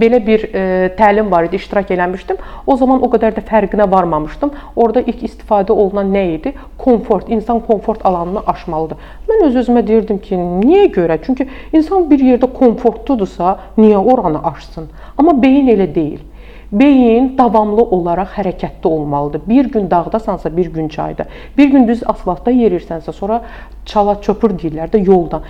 belə 0.00 0.20
bir 0.26 0.46
e, 0.54 0.62
təlim 0.98 1.30
var 1.30 1.46
idi, 1.48 1.56
iştirak 1.56 1.90
eləmişdim. 1.90 2.40
O 2.66 2.76
zaman 2.76 3.02
o 3.02 3.10
qədər 3.12 3.36
də 3.36 3.44
fərqinə 3.46 3.86
varmamışdım. 3.90 4.54
Orda 4.76 5.02
ilk 5.02 5.24
istifadə 5.28 5.72
olunan 5.72 6.12
nə 6.14 6.24
idi? 6.36 6.54
Komfort. 6.78 7.28
İnsan 7.28 7.60
komfort 7.66 8.06
alanını 8.06 8.42
aşmalıdır. 8.46 8.96
Mən 9.28 9.46
öz-özümə 9.50 9.86
deyirdim 9.86 10.18
ki, 10.24 10.36
niyə 10.36 10.88
görə? 10.94 11.20
Çünki 11.22 11.48
insan 11.72 12.10
bir 12.10 12.22
yerdə 12.24 12.50
komfortludursa, 12.52 13.58
niyə 13.78 14.02
oranı 14.14 14.42
aşsın? 14.52 14.90
Amma 15.18 15.36
beyin 15.42 15.68
elə 15.68 15.94
deyil. 15.94 16.26
Beyin 16.70 17.32
davamlı 17.38 17.82
olaraq 17.82 18.36
hərəkətdə 18.36 18.86
olmalıdır. 18.86 19.40
Bir 19.46 19.70
gün 19.72 19.90
dağdasansa, 19.90 20.56
bir 20.56 20.66
gün 20.66 20.88
çayda. 20.88 21.24
Bir 21.58 21.66
gün 21.70 21.88
düz 21.88 22.02
asfaltda 22.06 22.52
yerirsənsə, 22.54 23.12
sonra 23.12 23.40
çala 23.86 24.20
çöpür 24.22 24.54
deyirlər 24.54 24.92
də 24.92 25.02
yoldan. 25.06 25.42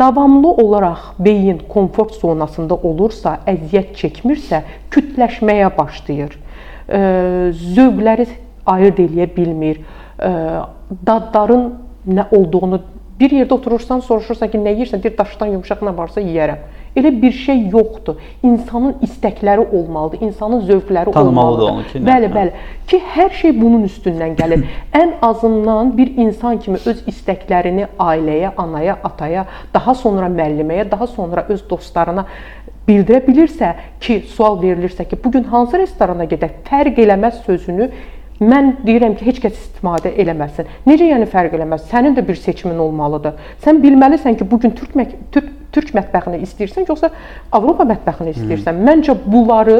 Davamlı 0.00 0.50
olaraq 0.50 0.98
beyin 1.18 1.58
komfort 1.68 2.14
zonasında 2.14 2.74
olursa, 2.74 3.34
əziyyət 3.46 3.92
çəkmirsə, 4.00 4.62
kütləşməyə 4.94 5.68
başlayır. 5.76 6.38
Zövqləri 7.76 8.26
ayırd 8.66 9.02
eləyə 9.04 9.26
bilmir. 9.36 9.82
Dadların 11.06 11.66
nə 12.08 12.24
olduğunu 12.32 12.80
bir 13.20 13.34
yerdə 13.36 13.52
oturursan, 13.58 14.00
soruşursan 14.00 14.48
ki, 14.48 14.58
nə 14.64 14.72
yeyirsən? 14.78 15.02
Deyir, 15.04 15.18
daşdan 15.18 15.52
yumşaq 15.58 15.84
nə 15.84 15.92
varsa 15.96 16.24
yeyərəm. 16.24 16.64
Elə 16.96 17.10
bir 17.22 17.32
şey 17.32 17.68
yoxdur. 17.70 18.16
İnsanın 18.42 18.96
istəkləri 19.06 19.62
olmalıdır, 19.70 20.20
insanın 20.26 20.60
zövqləri 20.66 21.12
Tanımalıdır 21.12 21.62
olmalıdır. 21.62 21.70
Onu 21.72 21.84
ki, 21.92 22.02
bəli, 22.06 22.26
nə? 22.26 22.34
bəli. 22.34 22.52
Ki 22.90 23.00
hər 23.14 23.30
şey 23.40 23.54
bunun 23.60 23.86
üstündən 23.86 24.34
gəlir. 24.38 24.64
Ən 25.00 25.14
azından 25.22 25.96
bir 25.98 26.16
insan 26.16 26.58
kimi 26.60 26.82
öz 26.84 27.04
istəklərini 27.12 27.86
ailəyə, 27.98 28.52
anaya, 28.56 28.98
ataya, 29.04 29.46
daha 29.74 29.94
sonra 29.94 30.26
müəlliməyə, 30.26 30.90
daha 30.90 31.06
sonra 31.06 31.46
öz 31.48 31.62
dostlarına 31.70 32.26
bildirə 32.88 33.20
bilirsə 33.26 33.74
ki, 34.02 34.22
sual 34.34 34.58
verilirsə 34.62 35.06
ki, 35.08 35.18
bu 35.24 35.30
gün 35.30 35.44
hansı 35.52 35.78
restorana 35.78 36.26
gedək, 36.30 36.64
fərq 36.66 36.98
eləməz 37.04 37.44
sözünü 37.46 37.90
Mən 38.40 38.70
deyirəm 38.86 39.18
ki, 39.18 39.26
heç 39.28 39.40
kəs 39.42 39.56
istifadə 39.58 40.14
eləməsin. 40.22 40.68
Necə 40.88 41.10
yəni 41.10 41.26
fərq 41.28 41.58
eləməz? 41.58 41.82
Sənin 41.90 42.14
də 42.16 42.24
bir 42.24 42.38
seçimin 42.40 42.78
olmalıdır. 42.80 43.36
Sən 43.64 43.82
bilməlisən 43.82 44.38
ki, 44.40 44.46
bu 44.50 44.60
gün 44.62 44.72
türk 44.78 44.96
türk 45.32 45.50
türk 45.74 45.92
mətbəxini 45.94 46.40
istəyirsən, 46.46 46.88
yoxsa 46.88 47.12
Avropa 47.52 47.84
mətbəxini 47.86 48.32
istəyirsən? 48.34 48.80
Hı. 48.80 48.86
Məncə 48.88 49.14
bunları 49.26 49.78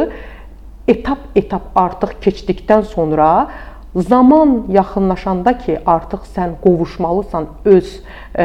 etap-etap 0.91 1.73
artıq 1.75 2.15
keçdikdən 2.23 2.85
sonra 2.93 3.49
zaman 3.97 4.67
yaxınlaşanda 4.71 5.57
ki, 5.59 5.79
artıq 5.87 6.27
sən 6.37 6.57
qovuşmalısan 6.63 7.49
öz 7.65 7.95
e, 8.39 8.45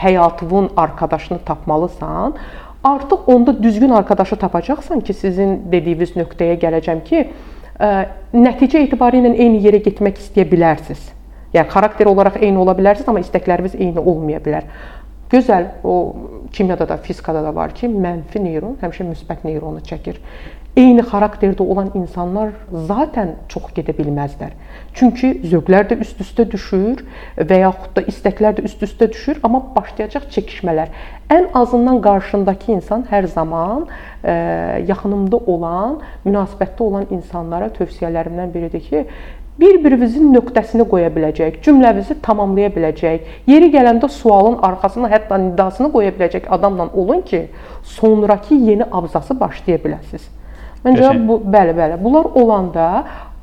həyatının 0.00 0.70
arkadaşını 0.76 1.38
tapmalısan, 1.38 2.34
artıq 2.84 3.26
onda 3.26 3.62
düzgün 3.62 3.90
arkadaşı 3.90 4.36
tapacaqsan 4.36 5.00
ki, 5.00 5.14
sizin 5.14 5.58
dediyiniz 5.72 6.16
nöqtəyə 6.16 6.56
gələcəm 6.62 7.04
ki, 7.04 7.26
nəticə 7.80 8.82
etibarilə 8.86 9.32
eyni 9.34 9.62
yerə 9.64 9.82
getmək 9.84 10.20
istəyə 10.22 10.48
bilərsiniz. 10.50 11.10
Yəni 11.52 11.68
xarakter 11.72 12.08
olaraq 12.08 12.38
eyni 12.40 12.60
ola 12.60 12.74
bilərsiniz, 12.76 13.08
amma 13.08 13.22
istəkləriniz 13.24 13.76
eyni 13.78 14.00
olmaya 14.00 14.40
bilər. 14.44 14.68
Gözəl, 15.32 15.68
o 15.84 15.94
kimyada 16.52 16.84
da, 16.88 16.98
fizikada 17.00 17.42
da 17.44 17.54
var 17.56 17.72
ki, 17.76 17.88
mənfi 17.88 18.40
neyron 18.44 18.76
həmişə 18.82 19.06
müsbət 19.08 19.46
neyronu 19.48 19.80
çəkir. 19.88 20.18
Eyni 20.72 21.02
xarakterdə 21.04 21.60
olan 21.60 21.90
insanlar 21.92 22.54
zaten 22.88 23.34
çox 23.52 23.74
gedə 23.76 23.92
bilməzlər. 23.92 24.54
Çünki 24.96 25.34
zövqlər 25.50 25.84
də 25.90 25.98
üst-üstə 26.00 26.46
düşür 26.48 27.02
və 27.36 27.58
yaxud 27.60 27.92
da 27.98 28.04
istəklər 28.08 28.56
də 28.56 28.64
üst-üstə 28.70 29.10
düşür, 29.12 29.42
amma 29.44 29.60
başlayacaq 29.76 30.30
çəkişmələr. 30.32 30.88
Ən 31.28 31.50
azından 31.60 32.00
qarşındakı 32.08 32.72
insan 32.78 33.04
hər 33.12 33.28
zaman 33.34 33.84
ə, 33.84 34.38
yaxınımda 34.88 35.44
olan, 35.44 36.00
münasibətdə 36.24 36.88
olan 36.88 37.06
insanlara 37.12 37.68
tövsiyələrimdən 37.76 38.56
biridir 38.56 38.88
ki, 38.88 39.06
bir-birinizin 39.60 40.32
nöqtəsini 40.32 40.88
qoya 40.88 41.12
biləcək, 41.12 41.60
cümlənizi 41.66 42.16
tamamlaya 42.24 42.72
biləcək, 42.72 43.32
yeri 43.46 43.68
gələndə 43.76 44.08
sualın 44.08 44.62
arxasına 44.72 45.12
hətta 45.12 45.36
nidasını 45.50 45.92
qoya 45.92 46.16
biləcək 46.16 46.48
adamla 46.48 46.88
olun 46.94 47.20
ki, 47.20 47.50
sonrakı 48.00 48.56
yeni 48.56 48.88
abzası 48.88 49.36
başlaya 49.40 49.84
biləsiniz. 49.84 50.32
Məncə 50.82 51.02
Qəşəng. 51.02 51.26
bu 51.28 51.40
bəli, 51.46 51.74
bəli. 51.78 51.98
Bunlar 52.02 52.26
olanda 52.34 52.86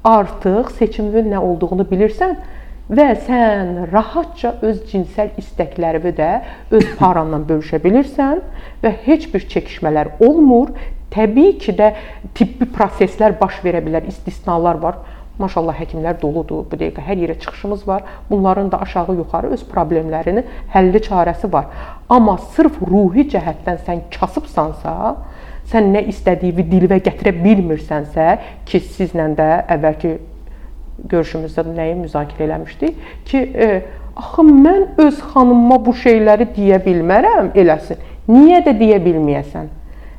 artıq 0.03 0.71
seçiminin 0.79 1.31
nə 1.33 1.39
olduğunu 1.39 1.85
bilirsən 1.87 2.35
və 2.89 3.05
sən 3.25 3.91
rahatca 3.93 4.55
öz 4.65 4.81
cinsəl 4.91 5.35
istəklərini 5.39 6.11
də 6.17 6.29
öz 6.71 6.87
paranla 6.99 7.39
bölüşə 7.49 7.79
bilirsən 7.83 8.41
və 8.83 8.93
heç 9.05 9.29
bir 9.33 9.45
çəkişmələr 9.53 10.17
olmur. 10.25 10.73
Təbii 11.13 11.55
ki 11.57 11.73
də 11.77 11.93
tibbi 12.37 12.67
proseslər 12.69 13.33
baş 13.39 13.63
verə 13.63 13.79
bilər, 13.85 14.05
istisnalar 14.11 14.77
var. 14.83 14.99
Maşallah 15.39 15.77
həkimlər 15.79 16.19
doludur. 16.21 16.65
Bu 16.69 16.77
dəqiqə 16.77 17.01
hər 17.07 17.17
yerə 17.23 17.37
çıxışımız 17.39 17.87
var. 17.87 18.03
Bunların 18.29 18.71
da 18.71 18.81
aşağı-yuxarı 18.83 19.53
öz 19.55 19.63
problemlərinin 19.71 20.43
həlli 20.73 20.99
çarəsi 21.05 21.47
var. 21.53 21.71
Amma 22.09 22.35
sırf 22.55 22.81
ruhi 22.83 23.23
cəhətdən 23.31 23.79
sən 23.87 24.03
kasıbsansa, 24.19 25.15
sən 25.71 25.91
nə 25.93 26.03
istədiyini 26.11 26.65
dilə 26.69 26.99
gətirə 27.05 27.33
bilmirsənsə, 27.43 28.27
ki 28.65 28.81
sizlə 28.83 29.29
də 29.37 29.49
əvvəlki 29.75 30.13
görüşümüzdə 31.09 31.65
nəyi 31.69 31.95
müzakirə 32.01 32.47
eləmişdik 32.47 32.95
ki, 33.29 33.37
e, 33.37 33.67
axı 34.15 34.45
mən 34.49 34.87
öz 34.97 35.19
xanımıma 35.33 35.79
bu 35.85 35.95
şeyləri 36.03 36.49
deyə 36.55 36.79
bilmərəm, 36.85 37.53
eləsin. 37.55 38.01
Niyə 38.29 38.63
də 38.65 38.75
deyə 38.79 38.99
bilməyəsən? 39.03 39.69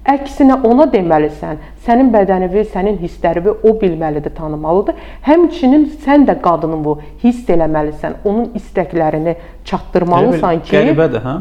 Əksinə 0.08 0.54
ona 0.64 0.86
deməlisən, 0.88 1.58
sənin 1.84 2.08
bədənini, 2.14 2.62
sənin 2.72 2.96
hisslərini 3.02 3.52
o 3.52 3.72
bilməlidir, 3.82 4.32
tanımalıdır. 4.32 4.96
Həmçinin 5.26 5.84
sən 6.00 6.24
də 6.28 6.38
qadını 6.40 6.78
bu 6.84 6.94
hiss 7.20 7.48
eləməlisən, 7.52 8.22
onun 8.24 8.48
istəklərini 8.56 9.34
çatdırmalısan 9.68 10.62
ki, 10.64 10.72
qəribədir, 10.72 11.20
hə? 11.26 11.34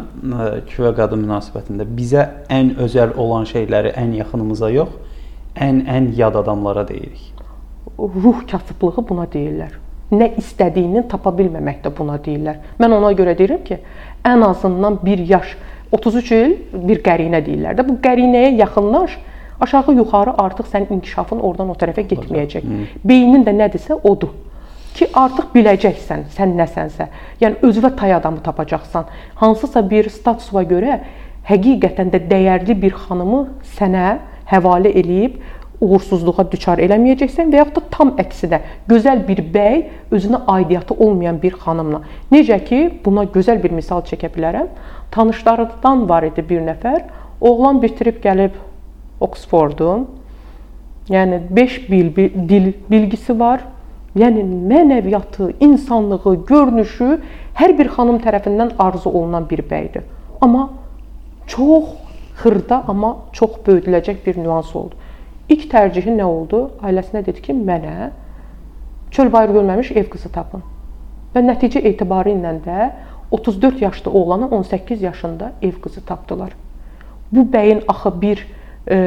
Kişi 0.68 0.86
və 0.90 0.92
qadın 1.00 1.24
münasibətində 1.24 1.88
bizə 1.88 2.28
ən 2.52 2.74
özəl 2.84 3.16
olan 3.16 3.48
şeyləri 3.48 3.96
ən 3.96 4.12
yaxınımıza 4.20 4.74
yox, 4.76 4.92
ən 5.56 5.86
ən 5.88 6.12
yad 6.20 6.36
adamlara 6.44 6.84
deyirik. 6.88 7.32
Ruh 7.98 8.44
kasıblığı 8.52 9.08
buna 9.08 9.30
deyirlər. 9.32 9.80
Nə 10.12 10.34
istədiyini 10.42 11.08
tapa 11.08 11.32
bilməmək 11.38 11.84
də 11.86 11.96
buna 11.96 12.20
deyirlər. 12.26 12.60
Mən 12.82 12.96
ona 13.00 13.16
görə 13.16 13.40
deyirəm 13.40 13.64
ki, 13.64 13.80
ən 14.28 14.44
azından 14.52 15.00
1 15.06 15.28
yaş 15.32 15.58
33 15.92 16.32
il 16.38 16.56
bir 16.90 17.02
qərinə 17.06 17.42
deyirlər 17.46 17.78
də. 17.78 17.86
Bu 17.88 17.98
qərinəyə 18.04 18.54
yaxınlaş, 18.60 19.18
aşağı-yuxarı 19.62 20.36
artıq 20.42 20.70
sənin 20.74 21.00
inkişafın 21.00 21.40
oradan 21.40 21.72
o 21.74 21.78
tərəfə 21.80 22.06
getməyəcək. 22.12 22.68
Beynin 23.04 23.46
də 23.48 23.56
nədirsə 23.58 23.98
odur 24.04 24.36
ki, 24.96 25.08
artıq 25.14 25.54
biləcəksən 25.56 26.28
sən 26.36 26.56
nəsənsə. 26.60 27.10
Yəni 27.42 27.62
özünə 27.66 27.96
tay 27.98 28.14
adamı 28.14 28.44
tapacaqsan. 28.44 29.06
Hansısa 29.36 29.84
bir 29.90 30.10
statusa 30.10 30.64
görə 30.64 31.00
həqiqətən 31.50 32.12
də 32.14 32.26
dəyərli 32.30 32.76
bir 32.82 32.98
xanımı 33.06 33.46
sənə 33.78 34.18
həvalə 34.50 34.92
eləyib 35.02 35.40
uğursuzluğa 35.80 36.44
düçar 36.52 36.82
eləməyəcəksən 36.84 37.54
və 37.54 37.62
yaxud 37.62 37.78
da 37.78 37.84
tam 37.94 38.10
əksinə 38.20 38.60
gözəl 38.90 39.22
bir 39.28 39.40
bəy 39.54 39.86
özünə 40.12 40.42
aidiyyatı 40.56 40.94
olmayan 40.94 41.40
bir 41.42 41.56
xanımla. 41.62 42.02
Necə 42.32 42.60
ki, 42.66 42.80
buna 43.06 43.24
gözəl 43.24 43.64
bir 43.64 43.72
misal 43.72 44.04
çəkə 44.10 44.32
bilərəm. 44.36 44.68
Tanışlarından 45.12 46.10
var 46.10 46.24
idi 46.28 46.46
bir 46.50 46.62
nəfər. 46.66 47.04
Oğlan 47.42 47.82
bitirib 47.82 48.22
gəlib 48.24 48.58
Oxfordu. 49.20 50.08
Yəni 51.10 51.42
5 51.50 51.78
bil, 51.92 52.16
bil, 52.16 52.50
dil 52.50 52.74
bilgisi 52.90 53.40
var. 53.40 53.64
Yəni 54.16 54.44
mənəviyyatı, 54.70 55.52
insanlığı, 55.60 56.36
görünüşü 56.48 57.10
hər 57.58 57.76
bir 57.78 57.90
xanım 57.94 58.18
tərəfindən 58.24 58.74
arzu 58.80 59.10
olunan 59.10 59.50
bir 59.50 59.62
bəydir. 59.70 60.04
Amma 60.42 60.70
çox 61.48 61.94
xırda, 62.42 62.84
amma 62.88 63.18
çox 63.34 63.60
böyüdüləcək 63.66 64.26
bir 64.26 64.38
nüans 64.38 64.76
oldu. 64.76 64.96
İlk 65.50 65.70
tərcihi 65.72 66.14
nə 66.18 66.24
oldu? 66.24 66.70
Ailəsinə 66.82 67.26
dedi 67.26 67.42
ki, 67.42 67.54
mənə 67.54 68.12
çöl 69.12 69.32
bayır 69.34 69.56
görməmiş 69.58 69.92
ev 69.98 70.10
qızı 70.14 70.30
tapın. 70.34 70.62
Və 71.34 71.42
nəticə 71.46 71.82
etibarı 71.86 72.34
ilə 72.34 72.56
də 72.66 72.90
34 73.32 73.82
yaşlı 73.82 74.12
oğlanı 74.12 74.48
18 74.48 75.02
yaşında 75.02 75.52
ev 75.62 75.72
qızı 75.72 76.06
tapdılar. 76.06 76.50
Bu 77.32 77.40
bəyin 77.40 77.84
axı 77.88 78.22
bir 78.22 78.48
e, 78.90 78.98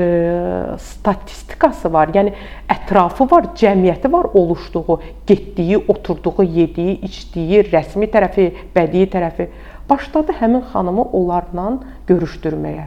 statistikası 0.79 1.93
var. 1.93 2.13
Yəni 2.15 2.33
ətrafı 2.71 3.27
var, 3.31 3.51
cəmiyyəti 3.59 4.13
var 4.13 4.29
oluşduğu, 4.35 5.01
getdiyi, 5.27 5.79
oturduğu, 5.79 6.45
yediyi, 6.45 7.01
içdiyi, 7.01 7.65
rəsmi 7.73 8.07
tərəfi, 8.13 8.53
bədii 8.77 9.11
tərəfi. 9.11 9.49
Başladı 9.91 10.39
həmin 10.39 10.63
xanımı 10.73 11.03
onlarla 11.03 11.79
görüşdürməyə. 12.09 12.87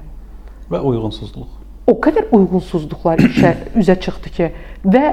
Və 0.71 0.81
uyğunsuzluq. 0.81 1.61
O 1.87 1.99
qədər 2.01 2.31
uyğunsuzluqlar 2.33 3.21
işə 3.29 3.55
üzə 3.75 3.99
çıxdı 3.99 4.35
ki, 4.37 4.51
və 4.87 5.05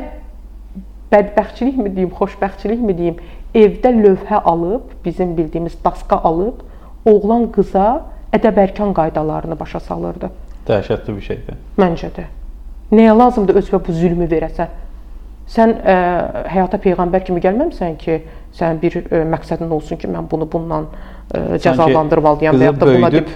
bədbəxtçilikmi 1.12 1.90
deyim, 1.96 2.12
xoşbəxtçilikmi 2.16 2.96
deyim, 2.98 3.18
evdə 3.54 3.92
lövhə 3.96 4.42
alıb, 4.44 4.92
bizim 5.04 5.36
bildiyimiz 5.36 5.76
daska 5.84 6.18
alıb, 6.24 6.62
oğlan 7.04 7.48
qıza 7.52 8.02
ədəb-ərkan 8.32 8.94
qaydalarını 8.96 9.58
başa 9.60 9.80
salırdı. 9.80 10.30
Dəhşətli 10.68 11.16
bir 11.16 11.26
şeydir. 11.26 11.58
Məncə 11.78 12.12
də. 12.16 12.28
Nəyə 12.92 13.16
lazımdır 13.18 13.60
özünə 13.60 13.80
bu 13.86 13.94
zülmü 13.96 14.28
verəsən? 14.30 14.78
Sən 15.52 15.72
ə, 15.74 15.94
e, 15.94 16.42
həyata 16.54 16.78
peyğəmbər 16.80 17.24
kimi 17.26 17.42
gəlməmisən 17.44 17.96
ki, 18.00 18.20
sənin 18.56 18.78
bir 18.80 18.98
ə, 19.00 19.02
e, 19.10 19.22
məqsədin 19.32 19.72
olsun 19.74 19.98
ki, 20.00 20.08
mən 20.12 20.28
bunu 20.30 20.46
bununla 20.52 20.84
ə, 20.84 21.40
e, 21.56 21.58
cəzalandırmalıyam 21.64 22.56
və 22.60 22.68
ya 22.70 22.76
da 22.76 22.88
buna 22.88 23.10
deyib 23.12 23.32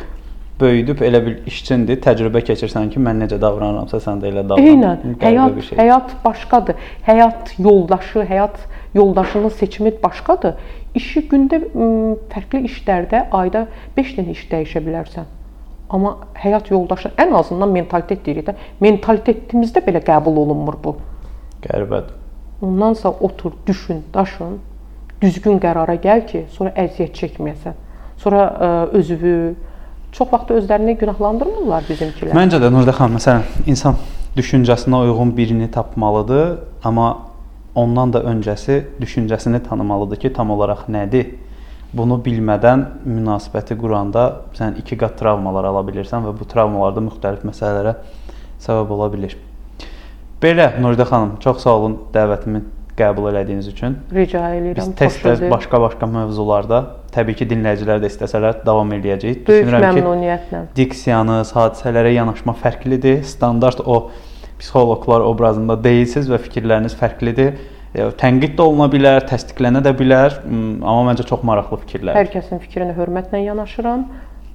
böyüdüb 0.61 1.03
elə 1.05 1.21
bir 1.27 1.35
işçindir, 1.51 1.99
təcrübə 2.05 2.41
keçirsən 2.47 2.89
ki, 2.93 3.03
mən 3.03 3.21
necə 3.25 3.41
davranıramsa 3.43 4.01
sən 4.01 4.23
də 4.23 4.31
elə 4.31 4.47
davran. 4.49 4.71
Eynən. 4.71 5.19
Həyat 5.21 5.59
şey. 5.67 5.79
həyat 5.83 6.15
başqadır. 6.25 6.87
Həyat 7.09 7.53
yoldaşı, 7.59 8.25
həyat 8.31 8.63
yoldaşının 8.97 9.49
seçimi 9.49 9.93
başqadır. 10.03 10.57
İşi 10.97 11.27
gündə 11.31 11.61
fərqli 12.33 12.65
işlərdə 12.71 13.27
ayda 13.37 13.67
5 13.97 14.15
dənə 14.19 14.33
iş 14.33 14.47
dəyişə 14.53 14.83
bilərsən. 14.87 15.27
Amma 15.93 16.17
həyat 16.35 16.71
yoldaşı 16.73 17.13
ən 17.21 17.35
azından 17.39 17.71
mentalitet 17.71 18.25
deyirik 18.27 18.49
də, 18.49 18.57
mentalitetimizdə 18.81 19.85
belə 19.87 20.03
qəbul 20.07 20.41
olunmur 20.43 20.81
bu. 20.85 20.97
Qəribədir. 21.67 22.17
Ondansa 22.65 23.13
otur, 23.13 23.53
düşün, 23.67 24.03
daşın, 24.15 24.59
düzgün 25.23 25.61
qərara 25.63 25.99
gəl 26.01 26.25
ki, 26.27 26.47
sonra 26.57 26.73
əziyyət 26.81 27.15
çəkməyəsən. 27.21 27.77
Sonra 28.19 28.43
ə, 28.49 28.71
özünü 28.97 29.37
çox 30.17 30.33
vaxt 30.33 30.51
özlərini 30.57 30.97
günahlandırmırlar 30.99 31.85
bizimkilər. 31.91 32.35
Məncə 32.37 32.63
də 32.63 32.73
Nurdə 32.73 32.97
xanım, 32.97 33.21
məsələn, 33.21 33.45
insan 33.69 34.01
düşüncəsinə 34.37 35.05
uyğun 35.05 35.37
birini 35.37 35.71
tapmalıdır, 35.71 36.59
amma 36.85 37.11
ondan 37.77 38.13
da 38.13 38.23
öncəsi 38.27 38.83
düşüncəsini 39.01 39.63
tanımalıdır 39.69 40.23
ki, 40.25 40.33
tam 40.33 40.51
olaraq 40.51 40.87
nədir? 40.89 41.35
Bunu 41.97 42.19
bilmədən 42.25 42.83
münasibəti 43.07 43.77
quranda 43.79 44.25
sən 44.59 44.81
iki 44.81 44.99
qat 45.01 45.15
travmalar 45.21 45.69
ala 45.71 45.85
bilirsən 45.87 46.25
və 46.27 46.33
bu 46.37 46.49
travmalar 46.49 46.97
da 46.97 47.05
müxtəlif 47.07 47.45
məsələlərə 47.47 47.95
səbəb 48.65 48.91
ola 48.97 49.11
bilər. 49.13 49.37
Belə 50.43 50.73
Nuridə 50.83 51.07
xanım, 51.09 51.37
çox 51.41 51.63
sağ 51.65 51.77
olun 51.79 51.95
dəvətimi 52.13 52.65
qəbul 52.97 53.31
elədiyiniz 53.31 53.69
üçün. 53.71 53.97
Rica 54.13 54.43
edirəm. 54.57 54.77
Biz 54.77 54.93
tez-tez 54.99 55.43
başqa-başqa 55.53 56.09
mövzularda 56.11 56.83
təbii 57.15 57.37
ki, 57.39 57.49
dinləyicilər 57.53 58.01
də 58.03 58.11
istəsələr 58.13 58.63
davam 58.67 58.93
eləyəcəyik. 58.97 59.43
Böyük 59.49 59.69
Düşünürəm. 59.69 60.41
Ki, 60.51 60.63
diksiyanız, 60.77 61.53
hadisələrə 61.57 62.15
yanaşma 62.17 62.57
fərqlidir. 62.63 63.23
Standart 63.29 63.83
o 63.85 63.99
psixoloqlar 64.61 65.25
obrazında 65.27 65.77
deyilsiniz 65.85 66.31
və 66.33 66.41
fikirləriniz 66.49 66.97
fərqlidir 66.99 67.57
tənqid 67.97 68.57
də 68.59 68.65
oluna 68.65 68.91
bilər, 68.93 69.25
təsdiqlənə 69.29 69.81
də 69.85 69.93
bilər, 69.97 70.43
amma 70.45 71.11
məncə 71.11 71.25
çox 71.29 71.45
maraqlı 71.47 71.79
fikirlər. 71.85 72.19
Hər 72.19 72.29
kəsin 72.35 72.61
fikrinə 72.61 72.93
hörmətlə 72.97 73.41
yanaşıram. 73.47 74.05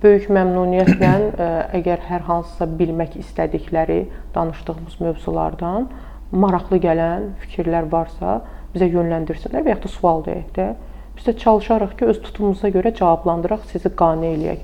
Böyük 0.01 0.27
məmnuniyyətlə 0.33 1.13
əgər 1.79 2.05
hər 2.09 2.25
hansısa 2.27 2.67
bilmək 2.77 3.17
istədikləri 3.21 4.03
danışdığımız 4.35 4.99
mövzulardan 5.01 5.89
maraqlı 6.31 6.79
gələn 6.81 7.31
fikirlər 7.43 7.89
varsa, 7.91 8.39
bizə 8.73 8.87
yönləndirsinlər 8.87 9.65
və 9.65 9.75
ya 9.75 9.79
da 9.83 9.91
sual 9.91 10.23
deyək 10.25 10.51
də. 10.55 10.67
Biz 11.17 11.27
də 11.27 11.33
çalışarıq 11.41 11.97
ki, 11.99 12.07
öz 12.13 12.21
tutumumuza 12.23 12.71
görə 12.71 12.93
cavablandıraq, 12.95 13.65
sizi 13.73 13.91
qane 13.99 14.31
eləyək. 14.37 14.61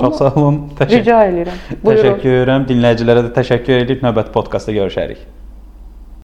Çox 0.00 0.18
sağ 0.18 0.30
olun. 0.34 0.60
Təşəkkür. 0.78 1.00
Rica 1.00 1.18
edirəm. 1.30 1.64
Buyurun. 1.82 2.04
Təşəkkür 2.04 2.38
edirəm. 2.42 2.68
Dinləyicilərə 2.70 3.26
də 3.26 3.34
təşəkkür 3.40 3.84
edib 3.86 4.06
növbəti 4.06 4.34
podkastda 4.34 4.76
görüşərik. 4.78 5.26